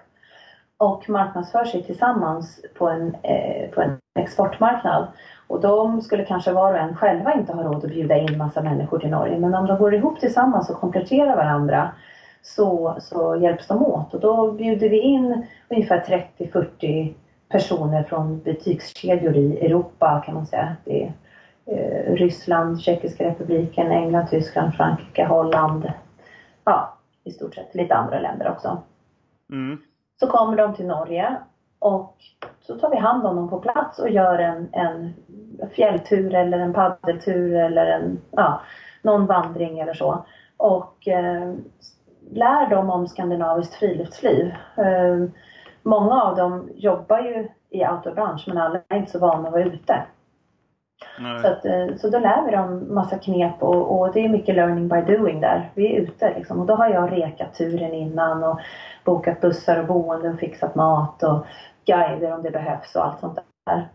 [0.77, 5.07] och marknadsför sig tillsammans på en, eh, på en exportmarknad.
[5.47, 8.61] Och de skulle kanske var och en själva inte ha råd att bjuda in massa
[8.61, 9.39] människor till Norge.
[9.39, 11.91] Men om de går ihop tillsammans och kompletterar varandra
[12.41, 14.13] så, så hjälps de åt.
[14.13, 17.13] Och då bjuder vi in ungefär 30-40
[17.49, 20.75] personer från butikskedjor i Europa kan man säga.
[20.85, 21.13] Det är
[22.07, 25.91] Ryssland, Tjeckiska republiken, England, Tyskland, Frankrike, Holland.
[26.63, 28.77] Ja, i stort sett lite andra länder också.
[29.51, 29.77] Mm.
[30.19, 31.37] Så kommer de till Norge
[31.79, 32.15] och
[32.61, 35.13] så tar vi hand om dem på plats och gör en, en
[35.71, 38.61] fjälltur eller en paddeltur eller en, ja,
[39.01, 40.25] någon vandring eller så.
[40.57, 41.53] Och eh,
[42.31, 44.53] lär dem om skandinaviskt friluftsliv.
[44.77, 45.29] Eh,
[45.83, 49.63] många av dem jobbar ju i outdoorbransch men alla är inte så vana att vara
[49.63, 50.03] ute.
[51.19, 51.41] Nej.
[51.41, 54.55] Så, att, eh, så då lär vi dem massa knep och, och det är mycket
[54.55, 55.71] learning by doing där.
[55.73, 56.59] Vi är ute liksom.
[56.59, 58.59] Och då har jag rekat turen innan och
[59.03, 61.45] bokat bussar och boende och fixat mat och
[61.85, 63.87] guider om det behövs och allt sånt där.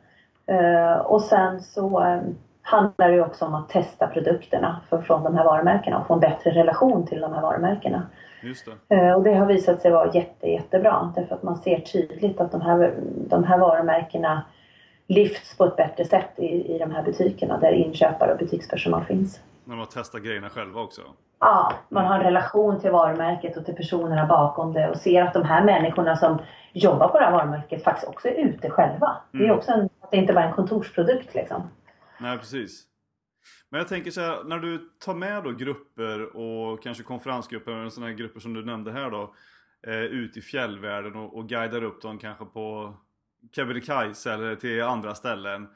[0.46, 2.20] Eh, och sen så eh,
[2.62, 6.20] handlar det också om att testa produkterna för, från de här varumärkena och få en
[6.20, 8.02] bättre relation till de här varumärkena.
[8.42, 9.14] Just det.
[9.14, 12.60] Och det har visat sig vara jätte, jättebra därför att man ser tydligt att de
[12.60, 12.94] här,
[13.28, 14.42] de här varumärkena
[15.14, 19.40] lyfts på ett bättre sätt i, i de här butikerna där inköpare och butikspersonal finns.
[19.64, 21.02] När man testar grejerna själva också.
[21.40, 25.34] Ja, man har en relation till varumärket och till personerna bakom det och ser att
[25.34, 26.38] de här människorna som
[26.72, 29.16] jobbar på det här varumärket faktiskt också är ute själva.
[29.32, 29.56] Det är Mm.
[29.56, 31.62] också en, att det inte bara är en kontorsprodukt liksom.
[32.20, 32.82] Nej, precis.
[33.70, 37.88] Men jag tänker så här, när du tar med då grupper och kanske konferensgrupper eller
[37.90, 39.34] sådana här grupper som du nämnde här då.
[39.86, 42.94] Eh, ut i fjällvärlden och, och guidar upp dem kanske på
[43.52, 45.68] Kebnekaise eller till andra ställen.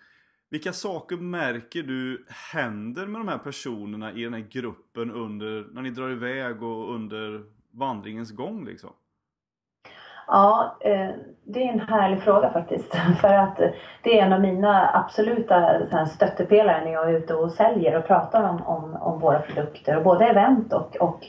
[0.50, 5.83] Vilka saker märker du händer med de här personerna i den här gruppen under, när
[5.83, 8.90] ni drar iväg och under vandringens gång liksom?
[10.27, 11.11] Ja, eh,
[11.44, 12.94] det är en härlig fråga faktiskt.
[13.20, 13.57] För att
[14.03, 18.48] det är en av mina absoluta stöttepelare när jag är ute och säljer och pratar
[18.48, 20.00] om, om, om våra produkter.
[20.00, 21.27] Både event och, och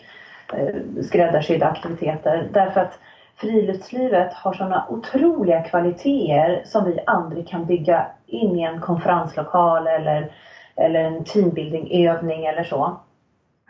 [0.53, 2.49] eh, skräddarsydda aktiviteter.
[2.53, 2.99] Därför att
[3.35, 10.31] friluftslivet har sådana otroliga kvaliteter som vi aldrig kan bygga in i en konferenslokal eller,
[10.75, 12.97] eller en teambuildingövning eller så.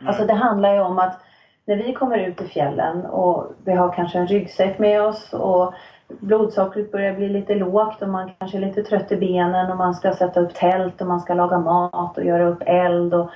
[0.08, 1.18] Alltså det handlar ju om att
[1.66, 5.74] när vi kommer ut i fjällen och vi har kanske en ryggsäck med oss och
[6.08, 9.94] blodsockret börjar bli lite lågt och man kanske är lite trött i benen och man
[9.94, 13.30] ska sätta upp tält och man ska laga mat och göra upp eld och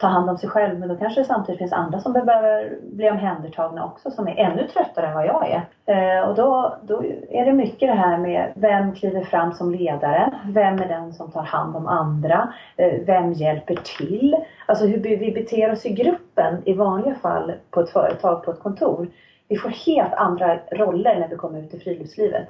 [0.00, 0.78] ta hand om sig själv.
[0.78, 4.66] Men då kanske det samtidigt finns andra som behöver bli omhändertagna också som är ännu
[4.66, 5.62] tröttare än vad jag är.
[5.86, 10.32] Eh, och då, då är det mycket det här med vem kliver fram som ledare?
[10.46, 12.52] Vem är den som tar hand om andra?
[12.76, 14.36] Eh, vem hjälper till?
[14.66, 18.62] Alltså hur vi beter oss i gruppen i vanliga fall på ett företag, på ett
[18.62, 19.06] kontor.
[19.48, 22.48] Vi får helt andra roller när vi kommer ut i friluftslivet.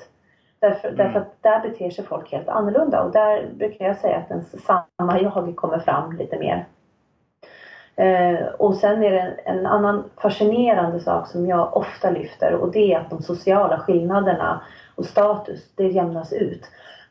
[0.61, 0.97] Därför, Mm.
[0.97, 4.43] därför att där beter sig folk helt annorlunda och där brukar jag säga att den
[4.43, 6.67] samma jag kommer fram lite mer.
[8.01, 12.73] Eh, och sen är det en, en annan fascinerande sak som jag ofta lyfter och
[12.73, 14.63] det är att de sociala skillnaderna
[14.95, 16.63] och status, det jämnas ut.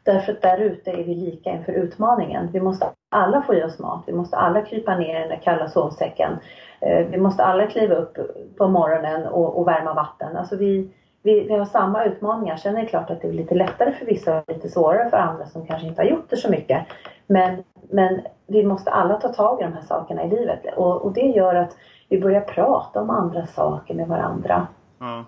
[0.03, 2.49] Därför att där ute är vi lika inför utmaningen.
[2.51, 4.03] Vi måste alla få i oss mat.
[4.07, 6.31] Vi måste alla krypa ner i den där kalla sovsäcken.
[6.79, 8.17] Eh, vi måste alla kliva upp
[8.57, 10.37] på morgonen och, och värma vatten.
[10.37, 10.89] Alltså vi,
[11.23, 12.57] vi, vi har samma utmaningar.
[12.57, 15.17] Sen är det klart att det är lite lättare för vissa och lite svårare för
[15.17, 16.85] andra som kanske inte har gjort det så mycket.
[17.27, 20.77] Men, men vi måste alla ta tag i de här sakerna i livet.
[20.77, 21.75] Och, och det gör att
[22.09, 24.67] vi börjar prata om andra saker med varandra.
[24.99, 25.25] Ja.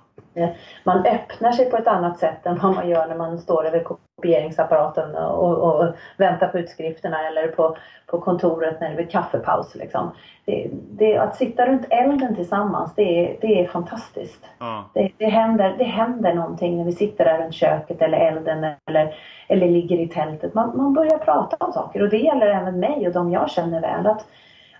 [0.84, 3.84] man öppnar sig på ett annat sätt än vad man gör när man står över
[3.84, 9.76] kopieringsapparaten och, och, väntar på utskrifterna eller på, på kontoret när det är kaffepaus.
[9.76, 10.12] Liksom.
[10.46, 14.46] Det, det, att sitta runt elden tillsammans, det är, det är fantastiskt.
[14.60, 14.86] Ja.
[14.94, 19.16] Det, det, händer, det händer någonting när vi sitter där runt köket eller elden eller,
[19.48, 20.54] eller ligger i tältet.
[20.54, 23.82] Man, man börjar prata om saker och det gäller även mig och de jag känner
[23.82, 24.08] väl.
[24.08, 24.26] Att,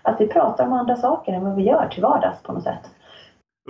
[0.02, 2.90] att vi pratar om andra saker än vad vi gör till vardags på något sätt.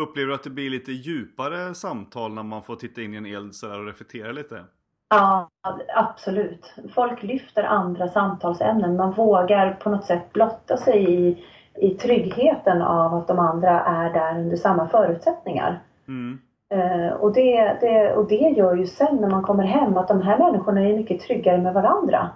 [0.00, 3.26] Upplever du att det blir lite djupare samtal när man får titta in i en
[3.26, 4.64] eld så och reflektera lite?
[5.10, 5.48] Ja,
[5.96, 6.74] absolut.
[6.94, 8.96] Folk lyfter andra samtalsämnen.
[8.96, 14.12] Man vågar på något sätt blotta sig i, i tryggheten av att de andra är
[14.12, 15.80] där under samma förutsättningar.
[16.08, 16.38] Mm.
[16.74, 20.22] Uh, och, det, det, och det gör ju sen när man kommer hem att de
[20.22, 22.30] här människorna är mycket tryggare med varandra.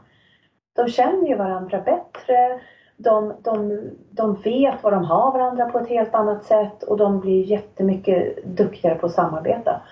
[0.77, 2.61] De känner ju varandra bättre
[2.97, 7.21] de, de, de vet vad de har varandra på ett helt annat sätt och de
[7.21, 9.83] blir jättemycket duktigare på att samarbeta.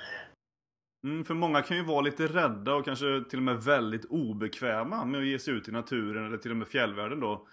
[1.05, 5.05] Mm, för många kan ju vara lite rädda och kanske till och med väldigt obekväma
[5.05, 7.47] med att ge sig ut i naturen eller till och med fjällvärlden då.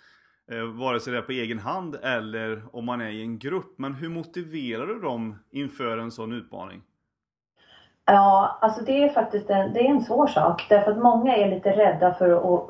[0.52, 3.74] Eh, vare sig det är på egen hand eller om man är i en grupp.
[3.78, 6.82] Men hur motiverar du dem inför en sån utmaning?
[8.06, 10.66] Ja, alltså det är faktiskt en, det är en svår sak.
[10.70, 12.70] Därför att många är lite rädda för att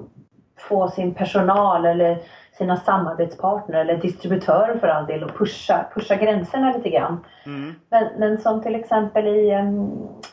[0.57, 6.71] få sin personal eller sina samarbetspartner eller distributörer för all del och pusha, pusha gränserna
[6.71, 7.17] lite grann.
[7.45, 7.73] Mm.
[7.89, 9.51] Men, men som till exempel i,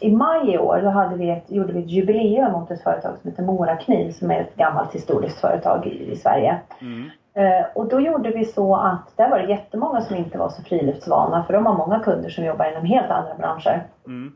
[0.01, 3.17] i maj i år då hade vi ett, gjorde vi ett jubileum mot ett företag
[3.21, 6.59] som heter Mora Kniv som är ett gammalt historiskt företag i, i Sverige.
[6.81, 7.11] Mm.
[7.35, 10.63] Eh, och då gjorde vi så att där var det jättemånga som inte var så
[10.63, 13.83] friluftsvana för de har många kunder som jobbar inom helt andra branscher.
[14.07, 14.33] Mm.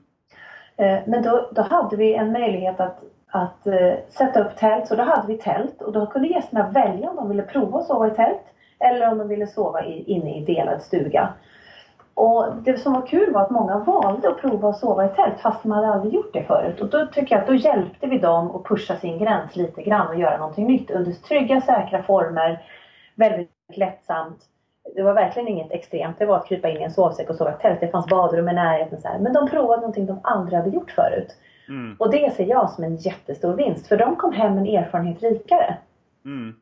[0.76, 3.02] Eh, men då, då hade vi en möjlighet att
[3.34, 4.88] att eh, sätta upp tält.
[4.88, 7.86] Så då hade vi tält och då kunde gästerna välja om de ville prova att
[7.86, 8.42] sova i tält
[8.78, 11.34] eller om de ville sova i, inne i delad stuga.
[12.14, 15.40] Och det som var kul var att många valde att prova att sova i tält
[15.40, 16.80] fast de hade aldrig gjort det förut.
[16.80, 20.08] Och då tycker jag att då hjälpte vi dem att pusha sin gräns lite grann
[20.08, 22.62] och göra någonting nytt under trygga, säkra former.
[23.14, 24.38] Väldigt lättsamt.
[24.94, 26.18] Det var verkligen inget extremt.
[26.18, 27.80] Det var att krypa in i en sovsäck och sova i tält.
[27.80, 29.00] Det fanns badrum i närheten.
[29.00, 29.18] Så här.
[29.18, 31.36] Men de provade någonting de aldrig hade gjort förut.
[31.68, 31.96] Mm.
[31.98, 35.76] Och det ser jag som en jättestor vinst för de kom hem en erfarenhet rikare.
[36.24, 36.54] Mm.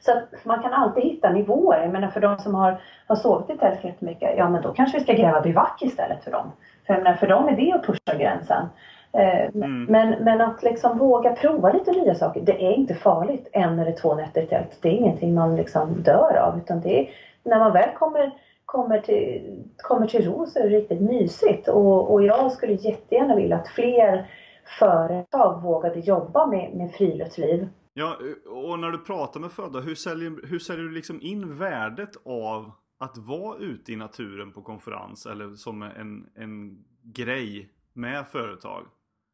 [0.00, 1.82] Så att man kan alltid hitta nivåer.
[1.82, 4.98] Jag menar för de som har, har sovit i tält jättemycket, ja men då kanske
[4.98, 6.52] vi ska gräva bivack istället för dem.
[6.86, 8.66] För jag menar, för dem är det att pusha gränsen.
[9.12, 9.84] Eh, Mm.
[9.84, 13.92] Men, men att liksom våga prova lite nya saker, det är inte farligt en eller
[13.92, 14.78] två nätter i tält.
[14.82, 17.10] Det är ingenting man liksom dör av utan det är
[17.42, 18.30] när man väl kommer
[18.66, 21.68] kommer till, kommer till ro så är det riktigt mysigt.
[21.68, 24.30] Och, och jag skulle jättegärna vilja att fler
[24.78, 27.68] företag vågade jobba med, med friluftsliv.
[27.94, 32.16] Ja, och när du pratar med företag, hur säljer, hur säljer du liksom in värdet
[32.24, 38.82] av att vara ute i naturen på konferens eller som en, en grej med företag?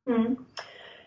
[0.08, 0.36] Mm.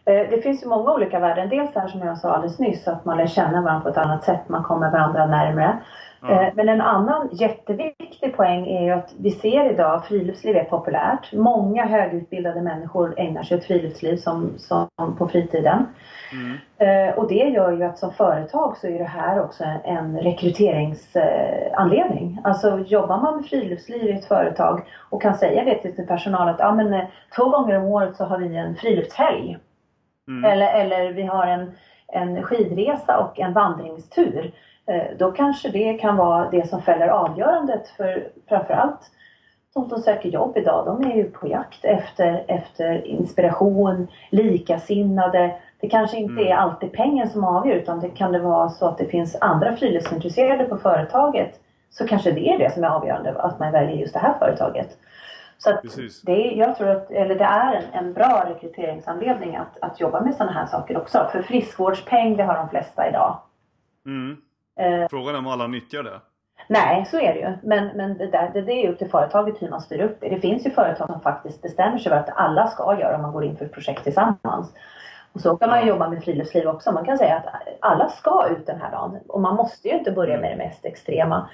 [0.05, 1.49] Eh, det finns ju många olika värden.
[1.49, 4.05] Dels det här som jag sa alldeles nyss, att man lär känna varandra på ett
[4.05, 4.49] annat sätt.
[4.49, 5.83] Man kommer varandra närmare.
[6.21, 6.31] Ja.
[6.31, 7.94] Eh, Men en annan jätteviktig
[8.29, 11.33] poäng är ju att vi ser idag att friluftsliv är populärt.
[11.33, 15.85] Många högutbildade människor ägnar sig åt friluftsliv som, som på fritiden.
[16.31, 16.57] Mm.
[16.77, 22.39] Eh, Och det gör ju att som företag så är det här också en rekryteringsanledning.
[22.43, 26.49] Alltså jobbar man med friluftsliv i ett företag och kan säga det till sin personal
[26.49, 29.57] att ja, men, eh, två gånger om året så har vi en friluftshelg.
[30.27, 30.51] Mm.
[30.51, 31.71] Eller, eller vi har en,
[32.07, 34.51] en skidresa och en vandringstur.
[34.87, 39.11] Eh, Då kanske det kan vara det som fäller avgörandet för framförallt
[39.73, 40.85] de som söker jobb idag.
[40.85, 45.55] De är ju på jakt efter, efter inspiration, likasinnade.
[45.79, 46.47] Det kanske inte Mm.
[46.47, 49.75] är alltid pengen som avgör utan det kan det vara så att det finns andra
[49.75, 51.59] friluftsintresserade på företaget.
[51.89, 54.97] Så kanske det är det som är avgörande, att man väljer just det här företaget.
[55.57, 55.69] Så
[56.25, 60.21] det, är, jag tror att, eller det är en, en bra rekryteringsanledning att, att jobba
[60.21, 61.27] med sådana här saker också.
[61.31, 63.37] För friskvårdspeng det har de flesta idag.
[64.05, 64.37] Mm.
[64.79, 66.21] Eh, Frågan är om alla nyttjar det.
[66.67, 67.53] nej, så är det ju.
[67.63, 70.29] Men, men det, där, det, det är upp till företaget hur man styr upp det.
[70.29, 73.31] Det finns ju företag som faktiskt bestämmer sig för att alla ska göra om man
[73.31, 74.73] går in för ett projekt tillsammans.
[75.33, 76.91] Och så kan man jobba med friluftsliv också.
[76.91, 77.45] Man kan säga att
[77.81, 79.19] alla ska ut den här dagen.
[79.27, 81.49] Och man måste ju inte börja med det mest extrema.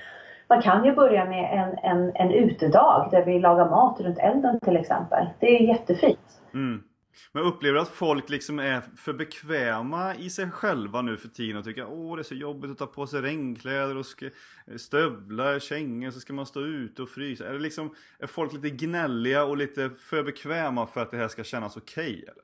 [0.47, 4.59] Man kan ju börja med en, en, en utedag där vi lagar mat runt elden
[4.59, 5.29] till exempel.
[5.39, 6.41] Det är jättefint.
[6.53, 6.83] Mm.
[7.31, 11.57] Men upplever du att folk liksom är för bekväma i sig själva nu för tiden
[11.57, 14.29] och tycker åh det är så jobbigt att ta på sig regnkläder och ska,
[14.77, 17.47] stövlar, kängor så ska man stå ute och frysa.
[17.47, 21.27] Är, det liksom, är folk lite gnälliga och lite för bekväma för att det här
[21.27, 22.43] ska kännas okej eller?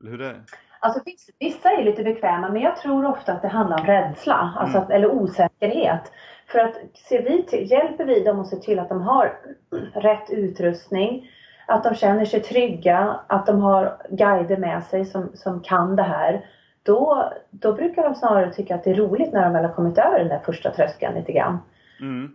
[0.00, 0.42] Eller hur det är?
[0.80, 1.00] Alltså
[1.38, 4.86] vissa- är lite bekväma men jag tror ofta att det handlar om rädsla alltså Mm.
[4.86, 6.12] att, eller osäkerhet.
[6.46, 9.38] För att ser vi till, hjälper vi dem att se till att de har
[9.94, 11.30] rätt utrustning,
[11.66, 16.02] att de känner sig trygga, att de har guider med sig som, som kan det
[16.02, 16.46] här.
[16.82, 19.98] Då, då brukar de snarare tycka att det är roligt när de väl har kommit
[19.98, 21.58] över den där första tröskeln lite grann.
[22.00, 22.32] Mm.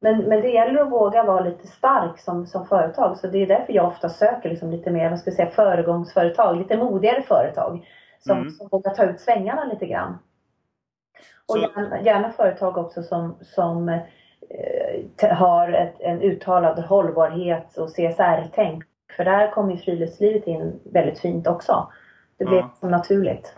[0.00, 3.16] Men, men det gäller att våga vara lite stark som, som företag.
[3.16, 6.58] Så det är därför jag ofta söker liksom lite mer, vad ska jag säga, föregångsföretag.
[6.58, 7.86] Lite modigare företag.
[8.20, 8.50] Som, mm.
[8.50, 10.18] som vågar ta ut svängarna lite grann.
[11.48, 14.00] Och gärna, gärna, företag också som, som
[15.30, 18.84] har ett, en uttalad hållbarhet och CSR-tänk.
[19.16, 21.92] För där kommer ju friluftslivet in väldigt fint också.
[22.38, 22.88] Det blir ja.
[22.88, 23.54] naturligt.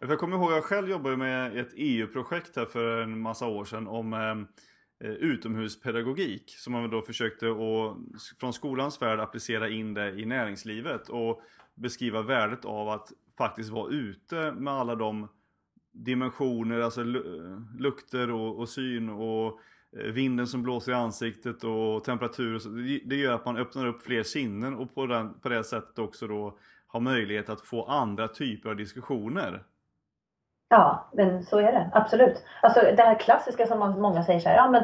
[0.00, 3.64] Jag kommer ihåg att jag själv jobbade med ett EU-projekt här för en massa år
[3.64, 4.18] sedan om eh,
[5.04, 7.96] Eh, utomhuspedagogik som man då försökte att
[8.40, 11.42] från skolans värld applicera in det i näringslivet och
[11.74, 15.28] beskriva värdet av att faktiskt vara ute med alla de
[15.92, 17.02] dimensioner, alltså
[17.78, 19.54] lukter och, och syn och eh,
[20.04, 22.58] vinden som blåser i ansiktet och temperatur.
[22.58, 22.68] Så
[23.08, 26.26] det gör att man öppnar upp fler sinnen och på, den, på det sättet också
[26.26, 29.62] då har möjlighet att få andra typer av diskussioner.
[30.68, 31.90] Ja, men så är det.
[31.92, 32.44] Absolut.
[32.62, 34.82] Alltså det här klassiska som många säger så här, ja men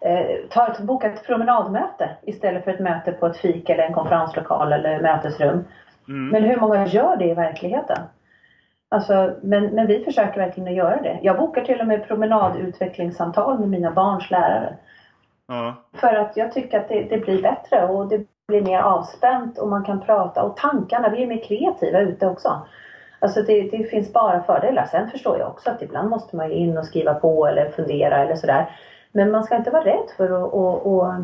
[0.00, 3.94] eh, ta ett, boka ett promenadmöte istället för ett möte på ett fik eller en
[3.94, 5.64] konferenslokal eller mötesrum.
[6.08, 6.28] Mm.
[6.28, 7.98] Men hur många gör det i verkligheten?
[8.94, 11.18] Alltså, men, men vi försöker verkligen att göra det.
[11.22, 14.76] Jag bokar till och med promenadutvecklingssamtal med mina barns lärare.
[15.46, 15.74] Ja.
[15.92, 19.68] För att jag tycker att det, det, blir bättre och det blir mer avspänt och
[19.68, 22.66] man kan prata och tankarna, vi är mer kreativa ute också.
[23.18, 24.84] Alltså det, det, finns bara fördelar.
[24.84, 28.34] Sen förstår jag också att ibland måste man in och skriva på eller fundera eller
[28.34, 28.70] sådär.
[29.12, 31.20] Men man ska inte vara rädd för att, att, att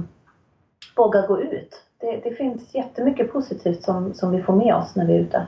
[0.96, 1.82] våga gå ut.
[2.00, 5.46] Det, det finns jättemycket positivt som, som vi får med oss när vi är ute.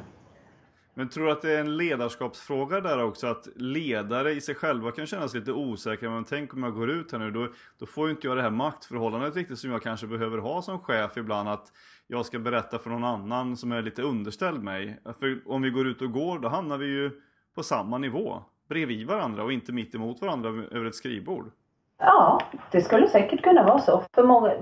[0.95, 3.27] Men tror du att det är en ledarskapsfråga där också?
[3.27, 6.11] Att ledare i sig själva kan känna sig lite osäkra.
[6.11, 8.43] Men tänk om jag går ut här nu, då, då får ju inte jag det
[8.43, 11.49] här maktförhållandet riktigt som jag kanske behöver ha som chef ibland.
[11.49, 11.73] Att
[12.07, 15.01] jag ska berätta för någon annan som är lite underställd mig.
[15.21, 17.11] För om vi går ut och går, då hamnar vi ju
[17.55, 18.43] på samma nivå.
[18.69, 21.51] Bredvid varandra och inte mitt emot varandra över ett skrivbord.
[21.99, 24.05] Ja, det skulle säkert kunna vara så.
[24.15, 24.53] För många,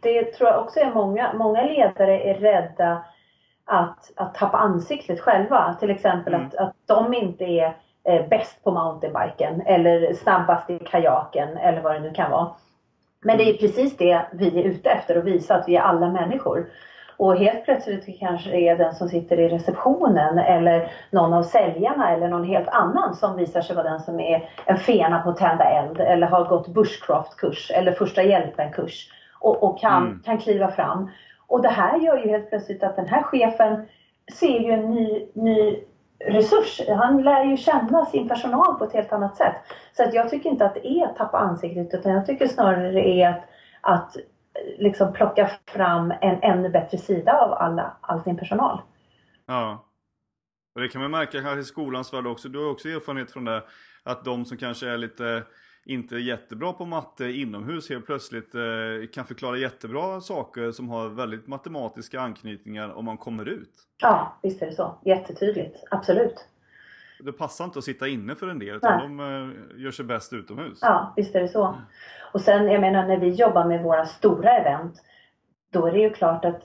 [0.00, 3.04] det tror jag också är många, många ledare är rädda
[3.72, 5.76] att, att tappa ansiktet själva.
[5.80, 6.46] Till exempel mm.
[6.46, 11.94] att, att de inte är eh, bäst på mountainbiken eller snabbast i kajaken eller vad
[11.94, 12.50] det nu kan vara.
[13.24, 13.58] Men det är mm.
[13.58, 16.66] precis det vi är ute efter att visa att vi är alla människor.
[17.16, 22.10] Och helt plötsligt kanske det är den som sitter i receptionen eller någon av säljarna
[22.10, 25.36] eller någon helt annan som visar sig vara den som är en fena på att
[25.36, 29.08] tända eld eller har gått bushcraft-kurs eller första hjälpen-kurs
[29.40, 30.22] och, och kan, mm.
[30.24, 31.10] kan kliva fram.
[31.52, 33.88] Och det här gör ju helt plötsligt att den här chefen
[34.32, 35.84] ser ju en ny, ny
[36.24, 36.80] resurs.
[36.88, 39.54] Han lär ju känna sin personal på ett helt annat sätt.
[39.96, 42.90] Så att jag tycker inte att det är att tappa ansiktet utan jag tycker snarare
[42.90, 43.44] det är att,
[43.80, 44.16] att
[44.78, 48.80] liksom plocka fram en ännu bättre sida av alla, all sin personal.
[49.46, 49.84] Ja.
[50.74, 52.48] Och det kan man märka kanske i skolans värld också.
[52.48, 53.62] Du har också erfarenhet från det.
[54.04, 55.42] Att de som kanske är lite
[55.84, 58.60] inte jättebra på matte inomhus helt plötsligt eh,
[59.14, 63.70] kan förklara jättebra saker som har väldigt matematiska anknytningar om man kommer ut.
[64.02, 64.94] Ja, visst är det så.
[65.04, 65.84] Jättetydligt.
[65.90, 66.48] Absolut.
[67.20, 69.26] Det passar inte att sitta inne för en del utan Nej.
[69.26, 70.78] de eh, gör sig bäst utomhus.
[70.82, 71.76] Ja, visst är det så.
[72.32, 74.94] Och sen, jag menar när vi jobbar med våra stora event,
[75.72, 76.62] då är det ju klart att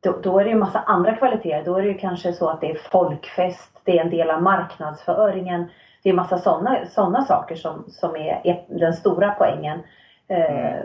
[0.00, 1.64] då, då är det ju massa andra kvaliteter.
[1.64, 4.42] Då är det ju kanske så att det är folkfest, det är en del av
[4.42, 5.68] marknadsföringen.
[6.02, 9.80] Det är massa sådana såna saker som, som är, är den stora poängen.
[10.28, 10.76] Eh,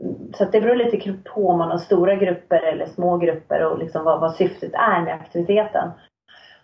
[0.00, 0.32] mm.
[0.34, 4.04] Så det beror lite på om man har stora grupper eller små grupper och liksom
[4.04, 5.90] vad, vad syftet är med aktiviteten.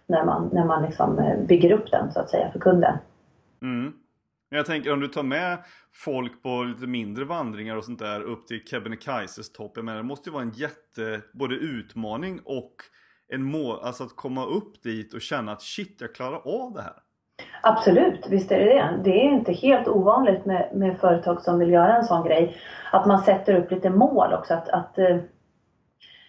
[0.06, 2.98] När man, när man liksom eh, bygger upp den så att säga för kunden.
[3.62, 3.92] Mm.
[4.50, 5.58] Jag tänker om du tar med
[5.92, 9.72] folk på lite mindre vandringar och sånt där upp till Kebnekaises topp.
[9.74, 12.74] Jag menar det måste ju vara en jätte, både utmaning och
[13.28, 16.82] en mål, alltså att komma upp dit och känna att shit jag klarar av det
[16.82, 17.02] här.
[17.62, 18.90] Absolut, visst är det det.
[19.04, 22.56] Det är inte helt ovanligt med, med företag som vill göra en sån grej.
[22.92, 24.54] Att man sätter upp lite mål också.
[24.54, 25.16] Att, att, eh,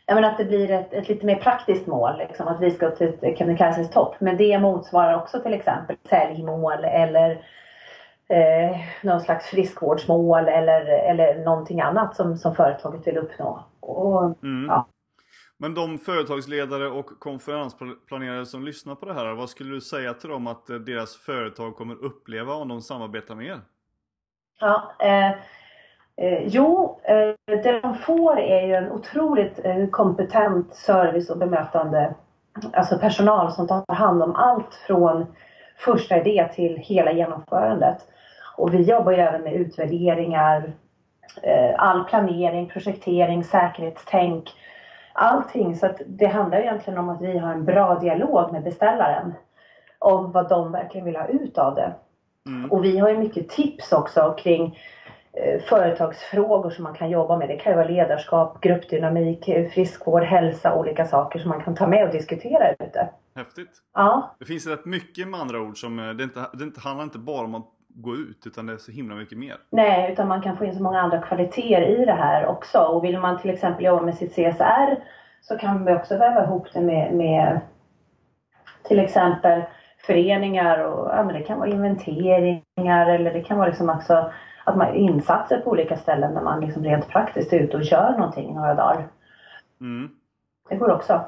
[0.05, 2.17] jag menar att det blir ett, ett lite mer praktiskt mål.
[2.17, 4.15] Liksom, att vi ska till Kebnekaises topp.
[4.19, 7.31] Men det motsvarar också till exempel säljmål eller
[8.29, 13.63] eh, någon slags friskvårdsmål eller, eller någonting annat som, som företaget vill uppnå.
[13.79, 14.65] Och, mm.
[14.69, 14.87] ja.
[15.61, 20.29] Men de företagsledare och konferensplanerare som lyssnar på det här, vad skulle du säga till
[20.29, 23.59] dem att eh, deras företag kommer uppleva om de samarbetar med er?
[24.59, 25.29] Ja, eh,
[26.25, 32.13] eh, jo, eh, det de får är ju en otroligt eh, kompetent service och bemötande,
[32.73, 35.25] alltså personal som tar hand om allt från
[35.77, 37.97] första idé till hela genomförandet.
[38.57, 40.73] Och vi jobbar ju även med utvärderingar,
[41.43, 44.49] eh, all planering, projektering, säkerhetstänk,
[45.13, 45.75] allting.
[45.75, 49.33] Så att det handlar egentligen om att vi har en bra dialog med beställaren
[49.99, 51.93] om vad de verkligen vill ha ut av det.
[52.47, 52.71] Mm.
[52.71, 54.79] Och vi har ju mycket tips också kring
[55.33, 57.49] eh, företagsfrågor som man kan jobba med.
[57.49, 62.07] Det kan ju vara ledarskap, gruppdynamik, friskvård, hälsa, olika saker som man kan ta med
[62.07, 63.09] och diskutera ute.
[63.35, 63.81] Häftigt.
[63.93, 64.35] Ja.
[64.39, 67.45] Det finns rätt mycket med andra ord som, eh, det, inte, det handlar inte bara
[67.45, 69.57] om att gå ut utan det är så himla mycket mer.
[69.69, 72.79] Nej, utan man kan få in så många andra kvaliteter i det här också.
[72.79, 74.95] Och vill man till exempel jobba med sitt CSR
[75.41, 77.59] så kan vi också väva ihop det med, med
[78.83, 79.61] till exempel
[79.97, 84.31] föreningar och ja, men det kan vara inventeringar eller det kan vara liksom också
[84.63, 88.11] att man insatser på olika ställen där man liksom rent praktiskt är ute och gör
[88.11, 89.07] någonting några dagar.
[89.81, 90.09] Mm.
[90.69, 91.21] Det går också.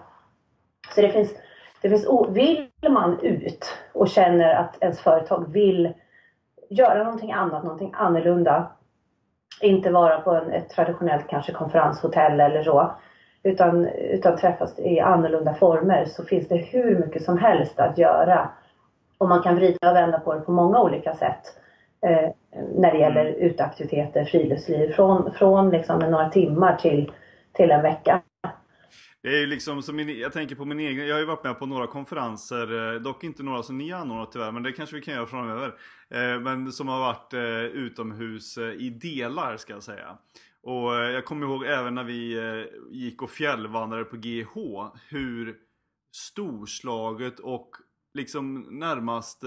[0.95, 1.35] Så det finns,
[1.81, 5.93] det finns, vill man ut och känner att ens företag vill
[6.73, 8.67] göra någonting annat, någonting annorlunda.
[9.61, 12.91] Inte vara på en, ett traditionellt kanske konferenshotell eller så.
[13.43, 18.49] Utan, utan träffas i annorlunda former så finns det hur mycket som helst att göra.
[19.17, 21.41] Och man kan vrida och vända på det på många olika sätt.
[22.01, 22.29] Eh,
[22.75, 23.35] när det gäller mm.
[23.35, 24.91] uteaktiviteter, friluftsliv.
[24.91, 27.11] Från, från liksom några timmar till,
[27.53, 28.21] till en vecka.
[29.23, 31.43] Det är ju liksom som min, jag tänker på min egen, jag har ju varit
[31.43, 34.71] med på några konferenser, eh, dock inte några som ni har anordnat tyvärr, men det
[34.71, 35.67] kanske vi kan göra framöver.
[36.09, 40.17] Eh, men som har varit eh, utomhus i delar ska jag säga.
[40.61, 42.39] Och jag kommer ihåg även när vi
[42.91, 44.55] gick och fjällvandrade på GH,
[45.09, 45.55] hur
[46.15, 47.69] storslaget och
[48.13, 49.43] liksom närmast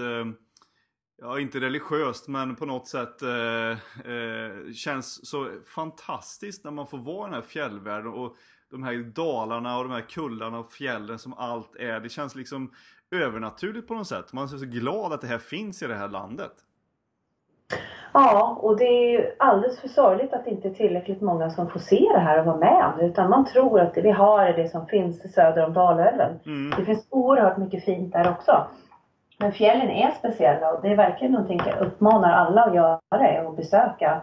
[1.17, 3.69] ja inte religiöst men på något sätt eh,
[4.13, 8.35] eh, känns så fantastiskt när man får vara i den här fjällvärlden och
[8.71, 11.99] de här dalarna och de här kullarna och fjällen som allt är.
[11.99, 12.71] Det känns liksom
[13.11, 14.33] övernaturligt på något sätt.
[14.33, 16.51] Man är så glad att det här finns i det här landet.
[18.13, 21.69] Ja, och det är ju alldeles för sorgligt att det inte är tillräckligt många som
[21.69, 23.05] får se det här och vara med om det.
[23.05, 26.39] Utan man tror att det vi har är det som finns söder om Dalälven.
[26.45, 26.79] Mm.
[26.79, 28.67] Det finns oerhört mycket fint där också.
[29.39, 33.49] Men fjällen är speciella och det är verkligen någonting jag uppmanar alla att göra, är
[33.49, 34.21] att besöka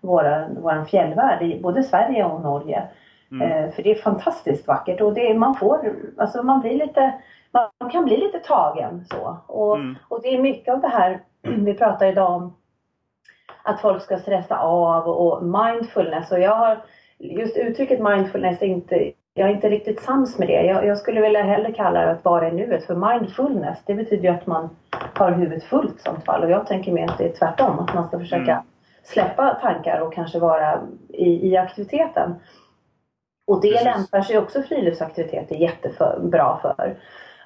[0.00, 2.88] våran fjällvärld i både Sverige och Norge.
[3.30, 3.50] Mm.
[3.50, 7.12] Eh, för det är fantastiskt vackert och det, man får, alltså man blir lite,
[7.50, 9.36] man kan bli lite tagen så.
[9.46, 9.96] Och, mm.
[10.08, 12.54] och det är mycket av det här, vi pratar idag om
[13.62, 16.78] att folk ska stressa av och mindfulness och jag har
[17.18, 20.62] just uttrycket mindfulness är inte jag är inte riktigt sams med det.
[20.62, 22.84] Jag, jag skulle vilja hellre kalla det att vara i nuet.
[22.84, 24.68] För mindfulness, det betyder ju att man
[25.14, 26.44] har huvudet fullt i sånt fall.
[26.44, 27.78] Och jag tänker mer att det är tvärtom.
[27.78, 28.64] Att man ska försöka mm.
[29.02, 32.34] släppa tankar och kanske vara i, i aktiviteten.
[33.46, 33.84] Och det Precis.
[33.84, 36.96] lämpar sig också friluftsaktiviteter jättebra för.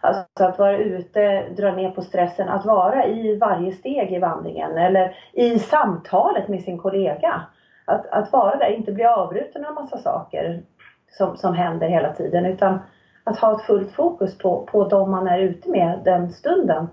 [0.01, 4.79] Alltså att vara ute, dra ner på stressen, att vara i varje steg i vandringen
[4.79, 7.43] eller i samtalet med sin kollega.
[7.85, 10.63] Att, att vara där, inte bli avbruten av massa saker
[11.11, 12.79] som, som händer hela tiden utan
[13.25, 16.87] att ha ett fullt fokus på, på de man är ute med den stunden.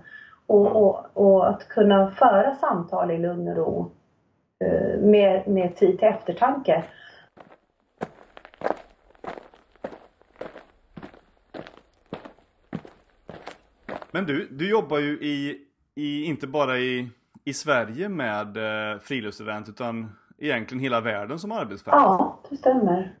[0.46, 3.90] Och, och, och att kunna föra samtal i lugn och ro
[4.64, 6.84] eh, med, med tid till eftertanke.
[14.18, 15.58] Men du, du jobbar ju i,
[15.94, 17.08] i inte bara i,
[17.44, 21.96] i Sverige med eh, friluftsevent utan egentligen hela världen som arbetsfält.
[21.96, 23.14] Ja, det stämmer.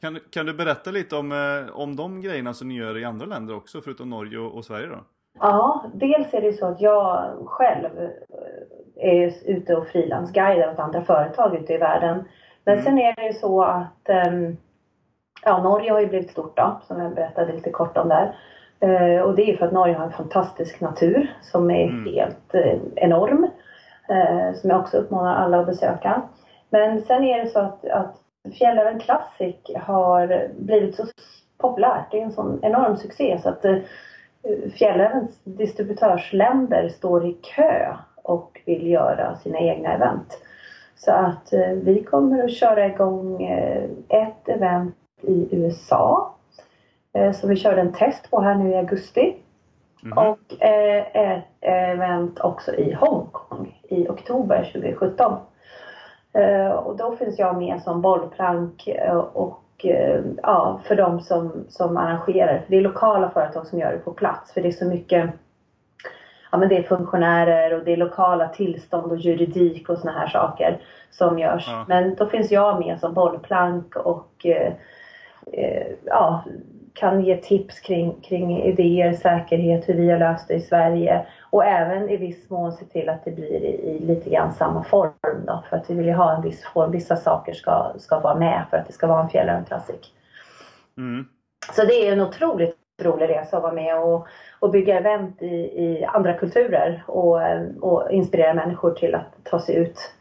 [0.00, 3.26] Kan, kan du berätta lite om, eh, om de grejerna som ni gör i andra
[3.26, 4.98] länder också, förutom Norge och, och Sverige då?
[5.38, 11.02] Ja, dels är det så att jag själv eh, är ute och frilansguidar åt andra
[11.02, 12.24] företag ute i världen.
[12.64, 12.84] Men mm.
[12.84, 14.56] sen är det ju så att um,
[15.44, 18.36] ja, Norge har ju blivit stort då, som jag berättade lite kort om där.
[18.82, 22.14] Uh, och det är för att Norge har en fantastisk natur som är mm.
[22.14, 23.48] helt uh, enorm.
[24.10, 26.22] Uh, som jag också uppmanar alla att besöka.
[26.70, 28.16] Men sen är det så att, att
[28.58, 31.06] Fjällräven Classic har blivit så
[31.58, 32.10] populärt.
[32.10, 33.76] Det är en sån enorm succé så att eh,
[34.74, 40.38] Fjällrävens distributörsländer står i kö och vill göra sina egna event.
[40.96, 46.31] Så att eh, vi kommer att köra igång eh, ett event i USA
[47.34, 49.36] som vi körde en test på här nu i augusti.
[50.04, 50.18] Mm.
[50.18, 55.36] Och ett event också i Hongkong i oktober 2017.
[56.32, 61.64] Eh, och då finns jag med som bollplank eh, och eh, ja, för de som,
[61.68, 62.64] som arrangerar.
[62.66, 65.30] Det är lokala företag som gör det på plats för det är så mycket
[66.54, 70.26] Ja men det är funktionärer och det är lokala tillstånd och juridik och såna här
[70.26, 71.64] saker som görs.
[71.68, 71.84] Ja.
[71.88, 74.72] Men då finns jag med som bollplank och eh,
[76.04, 76.44] ja,
[76.94, 81.64] kan ge tips kring, kring idéer, säkerhet, hur vi har löst det i Sverige och
[81.64, 85.12] även i viss mån se till att det blir i, i lite grann samma form
[85.46, 88.34] då, för att vi vill ju ha en viss form, vissa saker ska, ska vara
[88.34, 90.12] med för att det ska vara en Fjällräven Classic.
[90.96, 91.24] Mm.
[91.72, 94.26] Så det är en otroligt rolig resa att vara med och,
[94.60, 97.40] och bygga event i, i andra kulturer och,
[97.80, 100.12] och inspirera människor till att ta sig ut.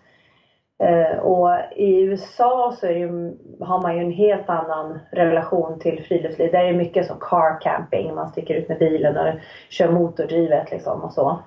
[0.82, 6.52] Eh, och i USA så ju, har man ju en helt annan relation till friluftsliv.
[6.52, 9.34] Där är det mycket så car camping, man sticker ut med bilen och
[9.70, 11.40] kör motordrivet liksom och så.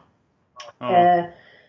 [0.81, 1.25] Eh,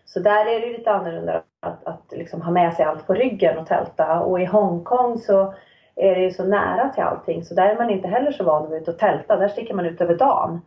[0.05, 3.57] så där är det lite annorlunda att, att liksom ha med sig allt på ryggen
[3.57, 4.20] och tälta.
[4.20, 5.53] Och i Hongkong så
[5.95, 8.66] är det ju så nära till allting så där är man inte heller så van
[8.66, 9.38] att ut och tälta.
[9.38, 10.61] Där sticker man ut över dagen.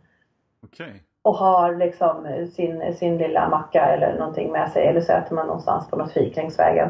[0.63, 0.99] Okay.
[1.29, 5.47] Och har liksom sin, sin lilla macka eller någonting med sig eller så äter man
[5.47, 6.89] någonstans på något fik längs vägen.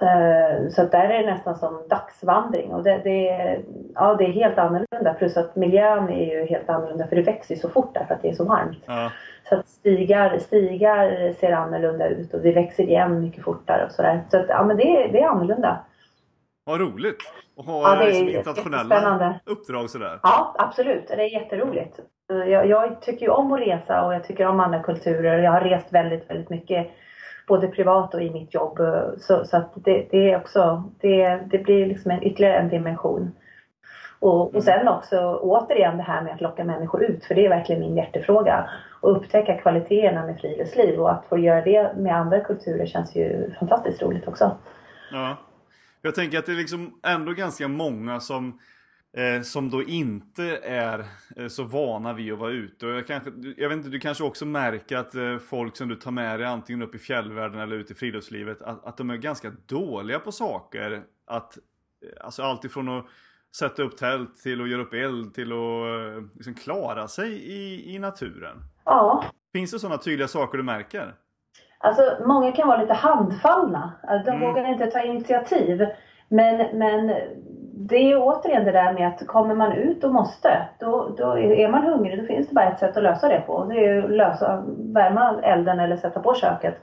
[0.00, 3.58] Eh, så där är det nästan som dagsvandring och det, det,
[3.94, 5.14] ja, det är helt annorlunda.
[5.18, 8.22] Plus att miljön är ju helt annorlunda för det växer så fort där för att
[8.22, 8.82] det är så varmt.
[8.86, 9.10] Ja.
[9.48, 14.20] Så att stigar, stigar ser annorlunda ut och det växer igen mycket fortare och sådär.
[14.30, 15.78] Så att, ja men det, det är annorlunda.
[16.64, 17.43] Vad roligt!
[17.56, 20.20] Att ha ja, det är liksom internationella uppdrag sådär.
[20.22, 21.08] Ja, absolut.
[21.08, 22.00] Det är jätteroligt.
[22.28, 25.38] Jag, jag, tycker ju om att resa och jag tycker om andra kulturer.
[25.38, 26.90] Jag har rest väldigt, väldigt mycket.
[27.48, 28.78] Både privat och i mitt jobb.
[29.18, 33.32] Så, så att det, det är också, det, det blir liksom en, ytterligare en dimension.
[34.18, 34.62] Och, och mm.
[34.62, 37.96] sen också återigen det här med att locka människor ut, för det är verkligen min
[37.96, 38.68] hjärtefråga.
[39.00, 43.54] Och upptäcka kvaliteterna med friluftsliv och att få göra det med andra kulturer känns ju
[43.58, 44.56] fantastiskt roligt också.
[45.12, 45.36] Ja.
[46.04, 48.58] Jag tänker att det är liksom ändå ganska många som
[49.16, 51.04] eh, som då inte är
[51.36, 52.86] eh, så vana vid att vara ute.
[52.86, 55.96] Och jag, kanske, jag vet inte, du kanske också märker att eh, folk som du
[55.96, 59.16] tar med dig antingen upp i fjällvärlden eller ut i friluftslivet, att, att de är
[59.16, 61.02] ganska dåliga på saker.
[61.26, 63.06] Att, eh, alltså allt ifrån att
[63.56, 67.94] sätta upp tält till att göra upp eld till att eh, liksom klara sig i,
[67.94, 68.56] i naturen.
[68.84, 69.24] Ja.
[69.52, 71.14] Finns det sådana tydliga saker du märker?
[71.84, 73.92] Alltså, många kan vara lite handfallna.
[74.02, 74.48] Alltså, de mm.
[74.48, 75.86] vågar inte ta initiativ.
[76.28, 77.14] Men, men
[77.76, 81.68] det är återigen det där med att kommer man ut och måste, då, då är
[81.68, 83.64] man hungrig, då finns det bara ett sätt att lösa det på.
[83.64, 86.74] Det är att lösa, värma elden eller sätta på köket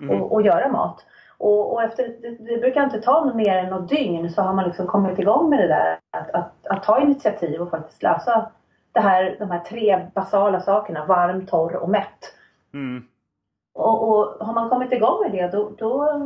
[0.00, 0.22] mm.
[0.22, 1.04] och, och, göra mat.
[1.38, 4.64] Och, och efter, det, det, brukar inte ta mer än något dygn så har man
[4.64, 8.50] liksom kommit igång med det där att, att, att ta initiativ och faktiskt lösa
[8.92, 12.34] det här, de här tre basala sakerna, varm, torr och mätt.
[12.74, 13.04] Mm.
[13.80, 16.22] Och, och, har man kommit igång med det då, då,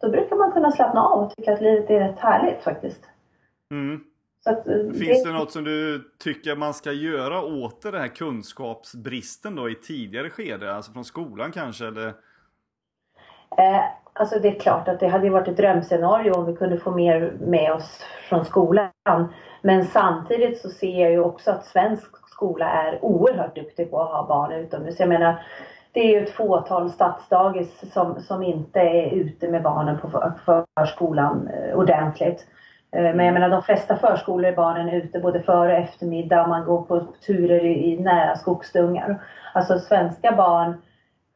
[0.00, 3.00] då brukar man kunna slappna av och tycka att livet är rätt härligt faktiskt.
[3.70, 4.00] Mm.
[4.46, 5.30] Att, eh, Finns det...
[5.30, 10.30] det något som du tycker man ska göra åt den här kunskapsbristen då i tidigare
[10.30, 10.74] skede?
[10.74, 12.08] Alltså från skolan kanske eller?
[13.58, 16.90] Eh, alltså det är klart att det hade varit ett drömscenario om vi kunde få
[16.90, 18.90] mer med oss från skolan.
[19.62, 24.10] Men samtidigt så ser jag ju också att svensk skola är oerhört duktig på att
[24.10, 25.00] ha barn utomhus.
[25.00, 25.46] Jag menar,
[25.94, 30.32] det är ju ett fåtal stadsdagis som, som inte är ute med barnen på
[30.74, 32.46] förskolan eh, ordentligt.
[32.92, 36.46] Eh, men jag menar de flesta förskolor är barnen ute både före och eftermiddag.
[36.46, 39.22] Man går på turer i, i nära skogsdungar.
[39.54, 40.82] Alltså svenska barn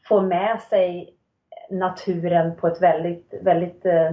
[0.09, 1.15] får med sig
[1.71, 4.11] naturen på ett väldigt, väldigt eh,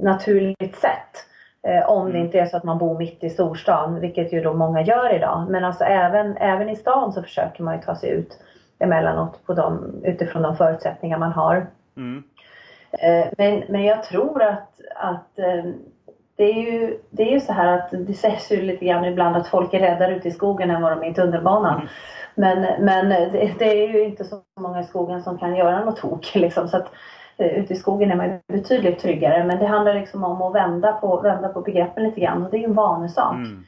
[0.00, 1.26] naturligt sätt.
[1.66, 2.26] Eh, om det mm.
[2.26, 5.46] inte är så att man bor mitt i storstan, vilket ju då många gör idag.
[5.50, 8.38] Men alltså även, även i stan så försöker man ju ta sig ut
[8.78, 11.66] emellanåt på dem, utifrån de förutsättningar man har.
[11.96, 12.22] Mm.
[12.92, 15.64] Eh, men, men jag tror att, att eh,
[16.36, 19.36] det är ju det är ju så här att det sägs ju lite grann ibland
[19.36, 21.74] att folk är räddare ute i skogen än vad de är i tunnelbanan.
[21.74, 21.88] Mm.
[22.34, 25.96] Men, men det, det, är ju inte så många i skogen som kan göra något
[25.96, 26.68] tok liksom.
[26.68, 26.86] Så att,
[27.36, 29.44] eh, ute i skogen är man betydligt tryggare.
[29.44, 32.56] Men det handlar liksom om att vända på, vända på begreppen lite grann och det
[32.56, 33.34] är ju en vanesak.
[33.34, 33.64] Mm.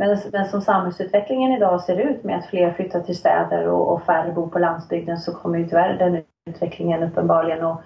[0.00, 4.02] Men, men som samhällsutvecklingen idag ser ut med att fler flyttar till städer och, och
[4.02, 7.82] färre bor på landsbygden så kommer ju tyvärr den utvecklingen uppenbarligen att,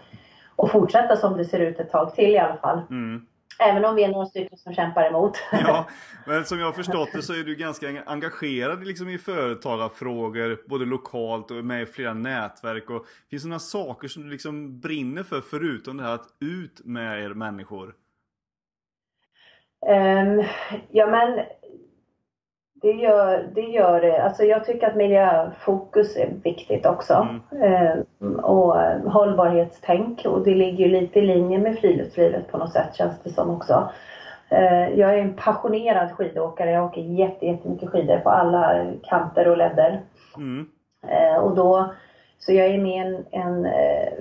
[0.56, 2.80] att fortsätta som det ser ut ett tag till i alla fall.
[2.90, 3.26] Mm.
[3.58, 5.32] Även om vi är några stycken som kämpar emot.
[5.52, 5.86] Ja,
[6.26, 10.84] men som jag har förstått det så är du ganska engagerad liksom i företagarfrågor, både
[10.84, 12.90] lokalt och med i flera nätverk.
[12.90, 16.80] Och finns det några saker som du liksom brinner för, förutom det här att ut
[16.84, 17.94] med er människor?
[19.86, 20.44] Um,
[20.90, 21.44] ja men
[22.82, 24.22] det gör, det gör det.
[24.22, 27.28] Alltså jag tycker att miljöfokus är viktigt också.
[27.52, 27.62] Mm.
[27.62, 27.98] Eh,
[28.36, 28.76] och
[29.12, 33.50] hållbarhetstänk och det ligger lite i linje med friluftslivet på något sätt känns det som
[33.50, 33.90] också.
[34.48, 36.70] Eh, jag är en passionerad skidåkare.
[36.70, 40.00] Jag åker jättemycket skidor på alla kanter och ledder.
[40.36, 40.66] Mm.
[41.08, 41.94] Eh, och då,
[42.38, 44.12] så jag är med en, en eh,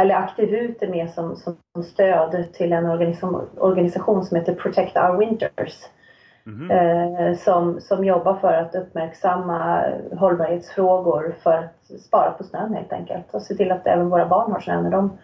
[0.00, 4.96] eller aktiv ut är med som, som stöd till en organisation, organisation som heter Protect
[4.96, 5.84] Our Winters.
[6.48, 7.34] Mm.
[7.34, 9.84] Som, som jobbar för att uppmärksamma
[10.18, 13.34] hållbarhetsfrågor för att spara på snön helt enkelt.
[13.34, 15.18] Och se till att även våra barn har snö när de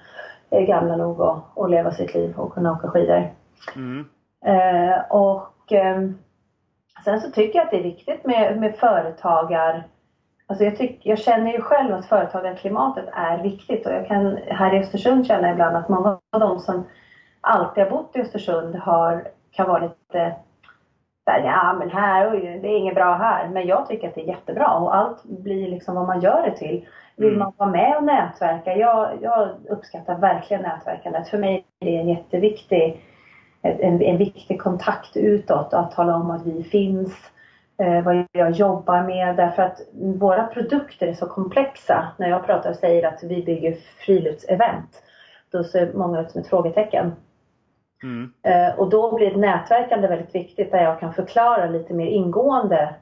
[0.51, 3.31] är gamla nog att, att leva sitt liv och kunna åka skidor.
[3.77, 4.05] Mm.
[5.11, 6.03] Och och eh,
[7.05, 9.89] sen så tycker jag att det är viktigt med, med företagar
[10.47, 14.75] Alltså jag, tyck, jag känner ju själv att företagarklimatet är viktigt och jag kan här
[14.75, 16.85] i Östersund känna ibland att många av de som
[17.41, 20.35] alltid har bott i Östersund har, kan vara lite
[21.25, 23.49] där, ja men här, oj, det är inget bra här.
[23.49, 26.57] Men jag tycker att det är jättebra och allt blir liksom vad man gör det
[26.57, 26.87] till.
[27.17, 27.39] Vill mm.
[27.39, 28.77] man vara med och nätverka?
[28.77, 31.29] Jag, jag uppskattar verkligen nätverkandet.
[31.29, 33.01] För mig är det en jätteviktig
[33.65, 37.13] en, en viktig kontakt utåt att tala om att vi finns
[37.79, 42.09] eh, vad jag jobbar med därför att våra produkter är så komplexa.
[42.19, 45.03] När jag pratar och säger att vi bygger friluftsevent
[45.51, 47.13] då ser många ut som ett frågetecken.
[48.03, 48.33] Mm.
[48.43, 52.95] Eh, och då blir ett nätverkande väldigt viktigt där jag kan förklara lite mer ingående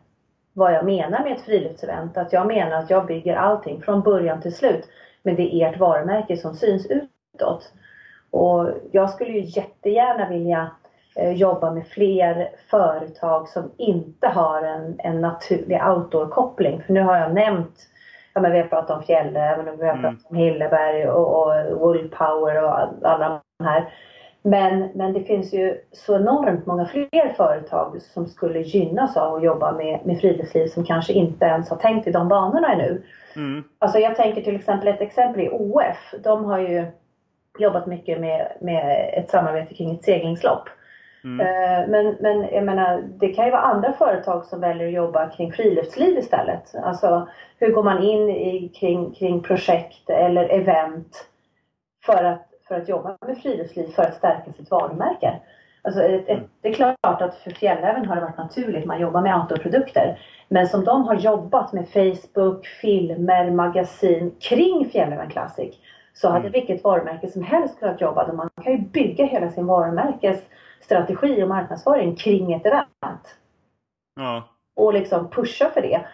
[0.52, 2.16] vad jag menar med ett friluftsevent.
[2.16, 4.88] Att jag menar att jag bygger allting från början till slut.
[5.22, 7.72] Men det är ert varumärke som syns utåt.
[8.30, 10.70] Och jag skulle ju jättegärna vilja
[11.16, 16.82] eh, jobba med fler företag som inte har en, en naturlig outdoor-koppling.
[16.82, 17.74] För nu har jag nämnt,
[18.34, 20.02] ja men vi har pratat om Fjällräven och vi har mm.
[20.02, 23.92] pratat om Hilleberg och, och Woolpower och alla de här.
[24.42, 29.42] Men, men det finns ju så enormt många fler företag som skulle gynnas av att
[29.42, 33.02] jobba med, med friluftsliv som kanske inte ens har tänkt i de banorna ännu.
[33.36, 33.64] Mm.
[33.78, 36.14] Alltså jag tänker till exempel ett exempel i OF.
[36.22, 36.86] De har ju
[37.58, 40.68] jobbat mycket med, med ett samarbete kring ett seglingslopp.
[41.24, 41.40] Mm.
[41.40, 45.28] Eh, men, men jag menar, det kan ju vara andra företag som väljer att jobba
[45.28, 46.74] kring friluftsliv istället.
[46.82, 47.28] Alltså
[47.58, 51.26] hur går man in i, kring, kring projekt eller event
[52.06, 55.40] för att för att jobba med friluftsliv för att stärka sitt varumärke.
[55.82, 56.48] Alltså ett, ett, mm.
[56.60, 60.18] det är klart att för Fjälläven har det varit naturligt, man jobbar med outdoorprodukter.
[60.48, 65.74] Men som de har jobbat med Facebook, filmer, magasin kring Fjälläven Classic
[66.12, 66.52] så hade mm.
[66.52, 68.32] vilket varumärke som helst kunnat jobba.
[68.32, 73.36] Man kan ju bygga hela sin varumärkesstrategi och marknadsföring kring ett event.
[74.16, 74.42] Ja.
[74.76, 76.06] Och liksom pusha för det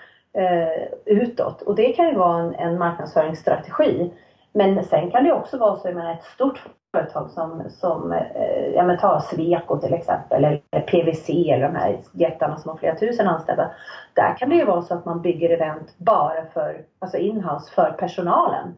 [0.43, 1.63] eh, utåt.
[1.63, 4.13] Och det kan ju vara en, en marknadsföringsstrategi.
[4.53, 8.69] Men sen kan det också vara så, jag menar ett stort företag som, som eh,
[8.75, 12.95] ja men ta Sweco till exempel eller PVC eller de här jättarna som har flera
[12.95, 13.71] tusen anställda.
[14.15, 17.91] Där kan det ju vara så att man bygger event bara för, alltså inhouse för
[17.91, 18.75] personalen.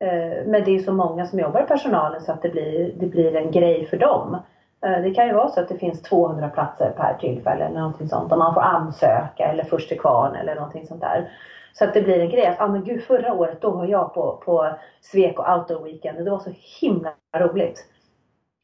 [0.00, 3.06] Eh, men det är så många som jobbar i personalen så att det blir, det
[3.06, 4.38] blir en grej för dem.
[4.84, 8.08] Eh, det kan ju vara så att det finns 200 platser per tillfälle eller någonting
[8.08, 8.32] sånt.
[8.32, 11.30] Om man får ansöka eller först till kvarn eller någonting sånt där.
[11.78, 14.14] Så att det blir en grej att, ah, men gud förra året då var jag
[14.14, 14.68] på, på
[15.00, 17.86] Sweco Outdoor Weekend och det var så himla roligt.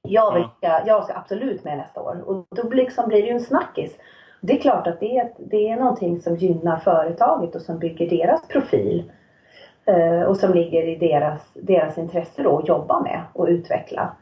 [0.03, 0.81] Jag, vill, ja.
[0.87, 3.99] jag ska absolut med nästa år och då liksom blir det ju en snackis.
[4.41, 8.11] Det är klart att det är, det är någonting som gynnar företaget och som bygger
[8.11, 9.13] deras profil.
[9.85, 14.17] Eh, och som ligger i deras, deras intresse då att jobba med och utveckla.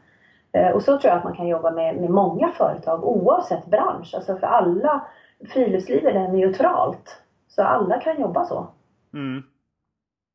[0.51, 4.11] Eh, och så tror jag att man kan jobba med, med många företag oavsett bransch.
[4.15, 5.05] Alltså för alla,
[5.49, 7.21] friluftslivet är neutralt.
[7.47, 8.67] Så alla kan jobba så.
[9.13, 9.43] Mm.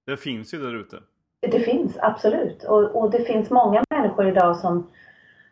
[0.07, 0.97] Det finns ju där ute.
[1.41, 2.65] Det finns absolut.
[2.65, 4.91] Och, och, det finns många människor idag som,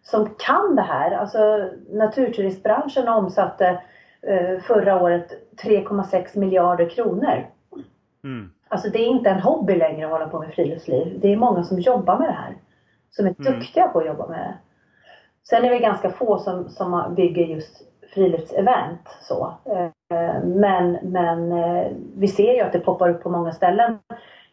[0.02, 1.10] som kan det här.
[1.10, 3.82] Alltså naturturistbranschen omsatte
[4.22, 5.28] eh, förra året
[5.62, 7.46] 3,6 miljarder kronor.
[8.24, 8.50] Mm.
[8.68, 11.18] Alltså det är inte en hobby längre att hålla på med friluftsliv.
[11.20, 12.56] Det är många som jobbar med det här.
[13.10, 13.52] Som är mm.
[13.52, 14.54] duktiga på att jobba med det.
[15.48, 19.08] Sen är det ganska få som, som bygger just friluftsevent.
[19.20, 19.54] Så.
[19.64, 21.86] Eh, men, men eh,
[22.16, 23.98] vi ser ju att det poppar upp på många ställen.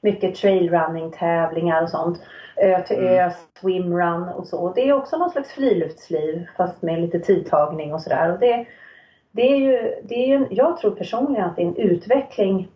[0.01, 2.21] Mycket trailrunning tävlingar och sånt.
[2.55, 3.31] Ö till ö, mm.
[3.59, 4.73] swimrun och så.
[4.73, 8.37] Det är också någon slags friluftsliv fast med lite tidtagning och sådär.
[8.39, 8.65] Det,
[9.31, 12.67] det är ju, det är ju, jag tror personligen att det är en utveckling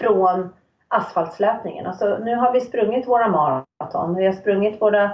[0.00, 0.48] från
[0.88, 1.86] asfaltslöpningen.
[1.86, 5.10] Alltså nu har vi sprungit våra maraton, vi har sprungit våra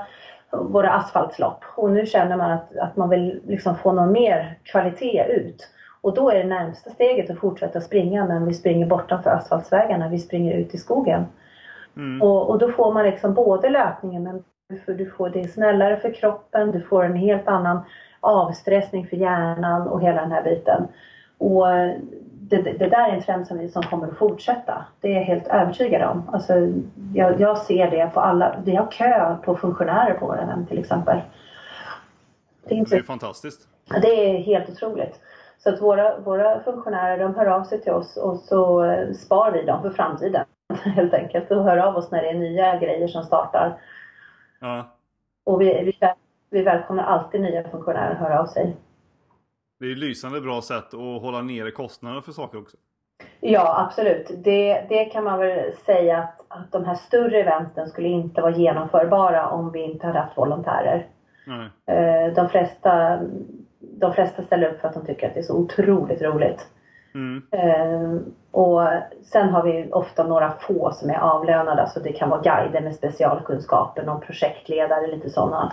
[0.51, 1.65] våra asfaltslopp.
[1.77, 5.69] Och nu känner man att, att man vill liksom få någon mer kvalitet ut.
[6.01, 10.19] Och då är det närmsta steget att fortsätta springa men vi springer bortanför asfaltsvägarna, vi
[10.19, 11.27] springer ut i skogen.
[11.97, 12.23] Mm.
[12.23, 15.49] Och, och då får man liksom både löpningen men du får, du får det är
[15.49, 17.81] snällare för kroppen, du får en helt annan
[18.21, 20.89] avstressning för hjärnan och hela den här biten.
[21.39, 21.67] Och
[22.49, 24.85] det, det, där är en trend som, som kommer att fortsätta.
[25.01, 26.31] Det är jag helt övertygad om.
[26.33, 26.53] Alltså,
[27.15, 28.57] jag, jag ser det på alla.
[28.65, 31.21] Vi har kö på funktionärer på event till exempel.
[32.65, 33.69] Det är, inte, det är fantastiskt.
[34.03, 35.21] Det är helt otroligt.
[35.59, 38.85] Så att våra, våra funktionärer de hör av sig till oss och så
[39.17, 40.45] spar vi dem för framtiden.
[40.83, 41.51] Helt enkelt.
[41.51, 43.81] Och hör av oss när det är nya grejer som startar.
[44.61, 44.97] Ja.
[45.45, 45.99] Och vi, vi,
[46.51, 48.77] vi välkomnar alltid nya funktionärer att höra av sig.
[49.81, 52.77] Det är ett lysande bra sätt att hålla nere kostnaderna för saker också.
[53.41, 54.31] Ja, absolut.
[54.45, 58.57] Det, det kan man väl säga att, att de här större eventen skulle inte vara
[58.57, 61.07] genomförbara om vi inte hade haft volontärer.
[61.47, 61.97] Nej.
[61.97, 63.21] Eh, de flesta
[63.81, 66.67] de flesta ställer upp för att de tycker att det är så otroligt roligt.
[67.15, 67.43] Mm.
[67.51, 68.21] Eh,
[68.51, 68.89] och
[69.23, 72.95] sen har vi ofta några få som är avlönade, så det kan vara guider med
[72.95, 75.73] specialkunskaper, någon projektledare, lite sådana.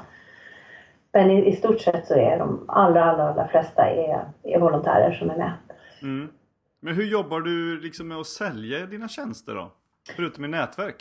[1.16, 5.12] Men i, i, stort sett så är de allra, allra, allra flesta är, är volontärer
[5.12, 5.52] som är med.
[6.02, 6.30] Mm.
[6.80, 9.72] Men hur jobbar du liksom med att sälja dina tjänster då?
[10.16, 10.96] Förutom i nätverk?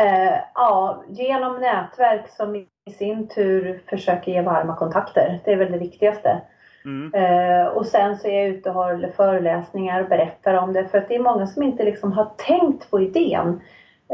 [0.00, 2.66] Eh, ja, genom nätverk som i
[2.98, 5.40] sin tur försöker ge varma kontakter.
[5.44, 6.40] Det är väl det viktigaste.
[6.84, 7.14] Mm.
[7.14, 10.88] Eh, och sen så är jag ute och håller föreläsningar och berättar om det.
[10.88, 13.60] För att det är många som inte liksom har tänkt på idén.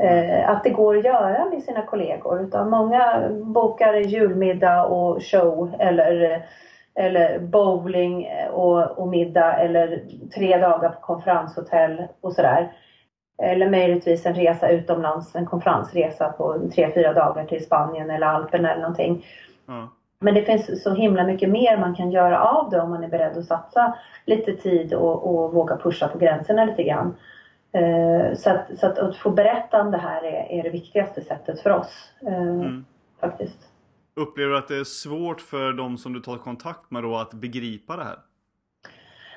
[0.03, 2.41] Eh, att det går att göra med sina kollegor.
[2.41, 6.43] Utan många bokar julmiddag och show eller,
[6.95, 10.03] eller bowling och, och middag eller
[10.35, 12.73] tre dagar på konferenshotell och sådär.
[13.43, 18.71] Eller möjligtvis en resa utomlands, en konferensresa på tre, fyra dagar till Spanien eller Alperna
[18.71, 19.25] eller någonting.
[19.69, 19.87] Mm.
[20.21, 23.09] Men det finns så himla mycket mer man kan göra av det om man är
[23.09, 23.95] beredd att satsa
[24.25, 27.15] lite tid och, och våga pusha på gränserna lite grann.
[27.73, 31.21] Eh, så, att, så att, att, få berätta om det här är, är det viktigaste
[31.21, 32.13] sättet för oss.
[32.27, 32.85] Eh, mm.
[33.21, 33.59] Faktiskt.
[34.15, 37.35] Upplever du att det är svårt för de som du tar kontakt med då att
[37.35, 38.19] begripa det här?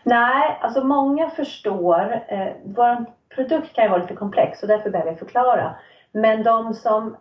[0.04, 2.24] Nej, alltså många förstår.
[2.28, 3.06] Eh, vår
[3.36, 5.76] produkt kan ju vara lite komplex och därför behöver jag förklara.
[6.12, 7.18] Men de som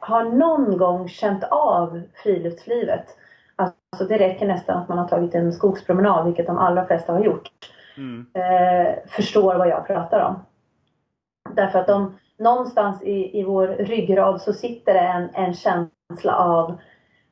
[0.00, 3.06] har någon gång känt av friluftslivet.
[3.56, 7.24] Alltså det räcker nästan att man har tagit en skogspromenad, vilket de allra flesta har
[7.24, 7.50] gjort.
[7.96, 8.26] Mm.
[8.34, 10.44] Eh, förstår vad jag pratar om.
[11.54, 16.78] Därför att de, någonstans i, i vår ryggrad så sitter det en, en känsla av,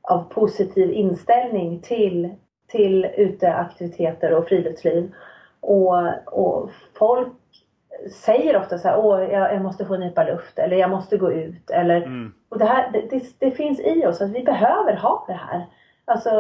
[0.03, 2.35] av positiv inställning till,
[2.69, 5.13] till uteaktiviteter och friluftsliv.
[5.61, 7.33] Och, och folk
[8.11, 11.33] säger ofta så här, åh jag, jag, måste få nypa luft eller jag måste gå
[11.33, 12.33] ut eller mm.
[12.49, 15.67] och det, här, det, det, det, finns i oss att vi behöver ha det här.
[16.05, 16.31] Alltså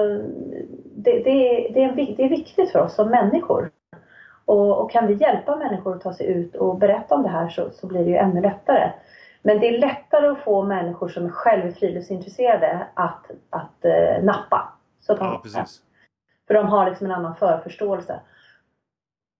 [0.96, 3.70] det, det, det, är, det är viktigt för oss som människor.
[4.44, 7.48] Och, och, kan vi hjälpa människor att ta sig ut och berätta om det här
[7.48, 8.92] så, så blir det ju ännu lättare.
[9.42, 14.72] Men det är lättare att få människor som är själv friluftsintresserade att, att uh, nappa.
[15.00, 15.82] Så ja, precis.
[16.46, 18.20] För de har liksom en annan förförståelse.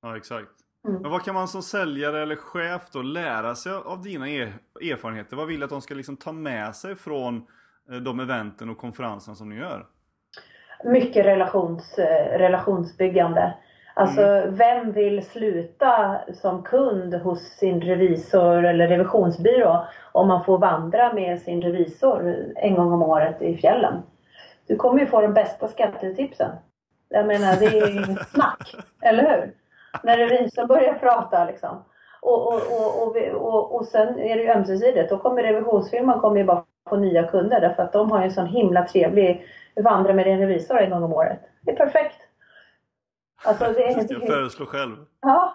[0.03, 0.51] Ja, exakt.
[0.89, 1.03] Mm.
[1.03, 5.37] Men vad kan man som säljare eller chef då lära sig av dina er erfarenheter?
[5.37, 7.47] Vad vill du att de ska liksom ta med sig från
[7.91, 9.87] eh, de eventen och konferenserna som ni gör?
[10.85, 13.55] Mycket relations, eh, relationsbyggande.
[13.95, 14.55] Alltså mm.
[14.55, 21.41] vem vill sluta som kund hos sin revisor eller revisionsbyrå om man får vandra med
[21.41, 24.03] sin revisor en gång om året i fjällen?
[24.67, 26.51] Du kommer ju få de bästa skattetipsen.
[27.09, 29.55] Jag menar, det är ju snack, eller hur?
[30.03, 31.85] när revisorn börjar prata liksom.
[32.21, 32.61] Och, och,
[33.03, 35.11] och, och, och, sen är det ju ömsesidigt.
[35.11, 38.33] Då kommer revisionsfirman kommer ju bara få nya kunder därför att de har ju en
[38.33, 41.41] sån himla trevlig vandra med en revisor en gång om året.
[41.63, 42.24] Det är perfekt.
[43.45, 44.97] Alltså det är, jag föreslår själv.
[45.21, 45.55] Ja.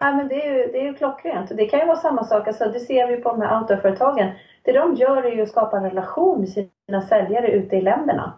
[0.00, 1.56] ja men det är ju, det är ju klockrent.
[1.56, 4.32] Det kan ju vara samma sak, alltså, det ser vi på de här outdoorföretagen.
[4.62, 8.32] Det de gör är ju att skapa en relation med sina säljare ute i länderna.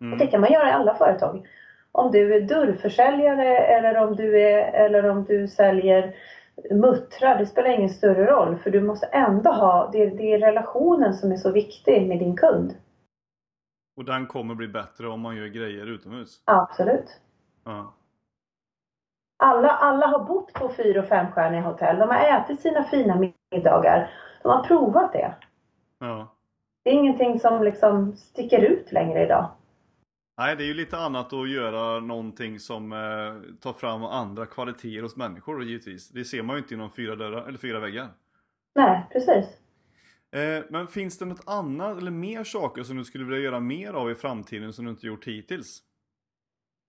[0.00, 0.12] Mm.
[0.12, 1.46] Och det kan man göra i alla företag
[1.94, 6.14] om du är dörrförsäljare eller om du, är, eller om du säljer
[6.70, 11.14] muttrar, det spelar ingen större roll för du måste ändå ha, det, det är relationen
[11.14, 12.74] som är så viktig med din kund.
[13.96, 16.42] Och den kommer bli bättre om man gör grejer utomhus?
[16.44, 17.20] Absolut.
[17.64, 17.94] Ja.
[19.44, 21.98] Alla, alla har bott på fyra och femstjärniga hotell.
[21.98, 23.18] De har ätit sina fina
[23.50, 24.10] middagar.
[24.42, 25.34] De har provat det.
[25.98, 26.36] Ja.
[26.84, 29.50] Det är ingenting som liksom sticker ut längre idag.
[30.38, 35.02] Nej, det är ju lite annat att göra någonting som eh, tar fram andra kvaliteter
[35.02, 36.08] hos människor givetvis.
[36.08, 38.08] Det ser man ju inte inom fyra dörrar, eller fyra väggar.
[38.74, 39.46] Nej, precis.
[40.32, 43.92] Eh, men finns det något annat eller mer saker som du skulle vilja göra mer
[43.92, 45.82] av i framtiden som du inte gjort hittills?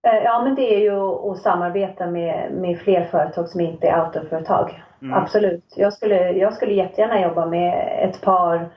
[0.06, 0.99] Eh, ja, men det är ju
[1.32, 4.84] att samarbeta med, med fler företag som inte är autoföretag.
[5.01, 5.14] Mm.
[5.14, 5.74] Absolut.
[5.76, 8.70] Jag skulle, jag skulle jättegärna jobba med ett par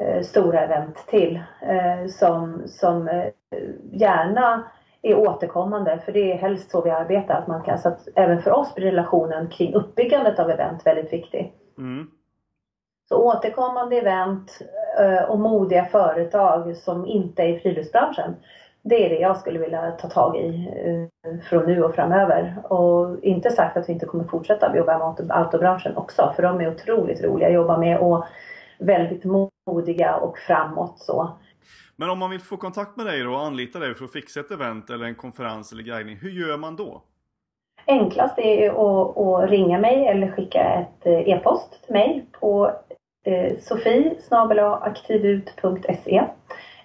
[0.00, 3.24] eh, stora event till eh, som, som eh,
[3.92, 4.64] gärna
[5.02, 7.34] är återkommande för det är helst så vi arbetar.
[7.34, 11.12] Att man kan, så att även för oss blir relationen kring uppbyggandet av event väldigt
[11.12, 11.52] viktig.
[11.78, 12.10] Mm.
[13.08, 14.58] Så återkommande event
[14.98, 18.36] eh, och modiga företag som inte är i friluftsbranschen.
[18.88, 22.72] Det är det jag skulle vilja ta tag i eh, från nu och framöver.
[22.72, 26.74] Och inte sagt att vi inte kommer fortsätta jobba med autobranschen också för de är
[26.74, 28.24] otroligt roliga att jobba med och
[28.78, 29.24] väldigt
[29.66, 31.30] modiga och framåt så.
[31.96, 34.40] Men om man vill få kontakt med dig då och anlita dig för att fixa
[34.40, 37.02] ett event eller en konferens eller guidning, hur gör man då?
[37.86, 42.72] Enklast är att, att ringa mig eller skicka ett eh, e-post till mig på
[43.24, 44.16] eh, sofie
[44.80, 46.24] aktivut.se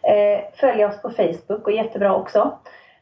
[0.04, 2.60] eh, Följa oss på Facebook och jättebra också.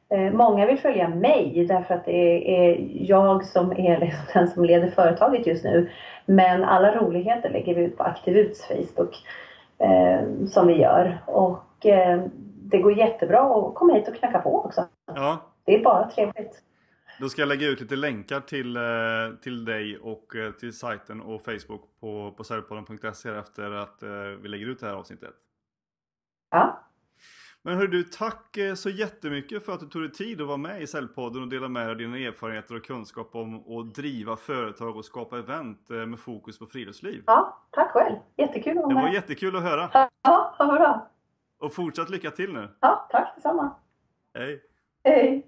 [0.10, 4.92] Eh, många vill följa mig därför att det är jag som är den som leder
[4.92, 5.90] företaget just nu.
[6.26, 9.16] Men alla roligheter lägger vi ut på Aktivuts Facebook
[9.78, 11.24] eh, som vi gör.
[11.26, 11.86] Och
[12.62, 14.88] det går jättebra att komma hit och knacka på också.
[15.16, 15.42] Ja.
[15.66, 16.62] Det är bara trevligt.
[17.20, 18.78] Då ska jag lägga ut lite länkar till,
[19.44, 20.26] till dig och
[20.60, 22.44] till sajten och Facebook på, på
[23.40, 24.04] efter att
[24.42, 25.34] vi lägger ut det här avsnittet.
[26.52, 26.89] Ja.
[27.64, 30.82] Men hör du, tack så jättemycket för att du tog dig tid att vara med
[30.82, 34.98] i Säljpodden och dela med dig av dina erfarenheter och kunskap om att driva företag
[34.98, 37.24] och skapa event med fokus på friluftsliv.
[37.26, 38.16] Ja, tack själv.
[38.38, 39.04] Jättekul att vara med.
[39.04, 39.90] Det var jättekul att höra.
[40.24, 41.12] Ja, vad bra.
[41.60, 42.70] Och fortsatt lycka till nu.
[42.80, 43.76] Ja, tack detsamma.
[44.34, 44.62] Hej.
[45.04, 45.46] Hej.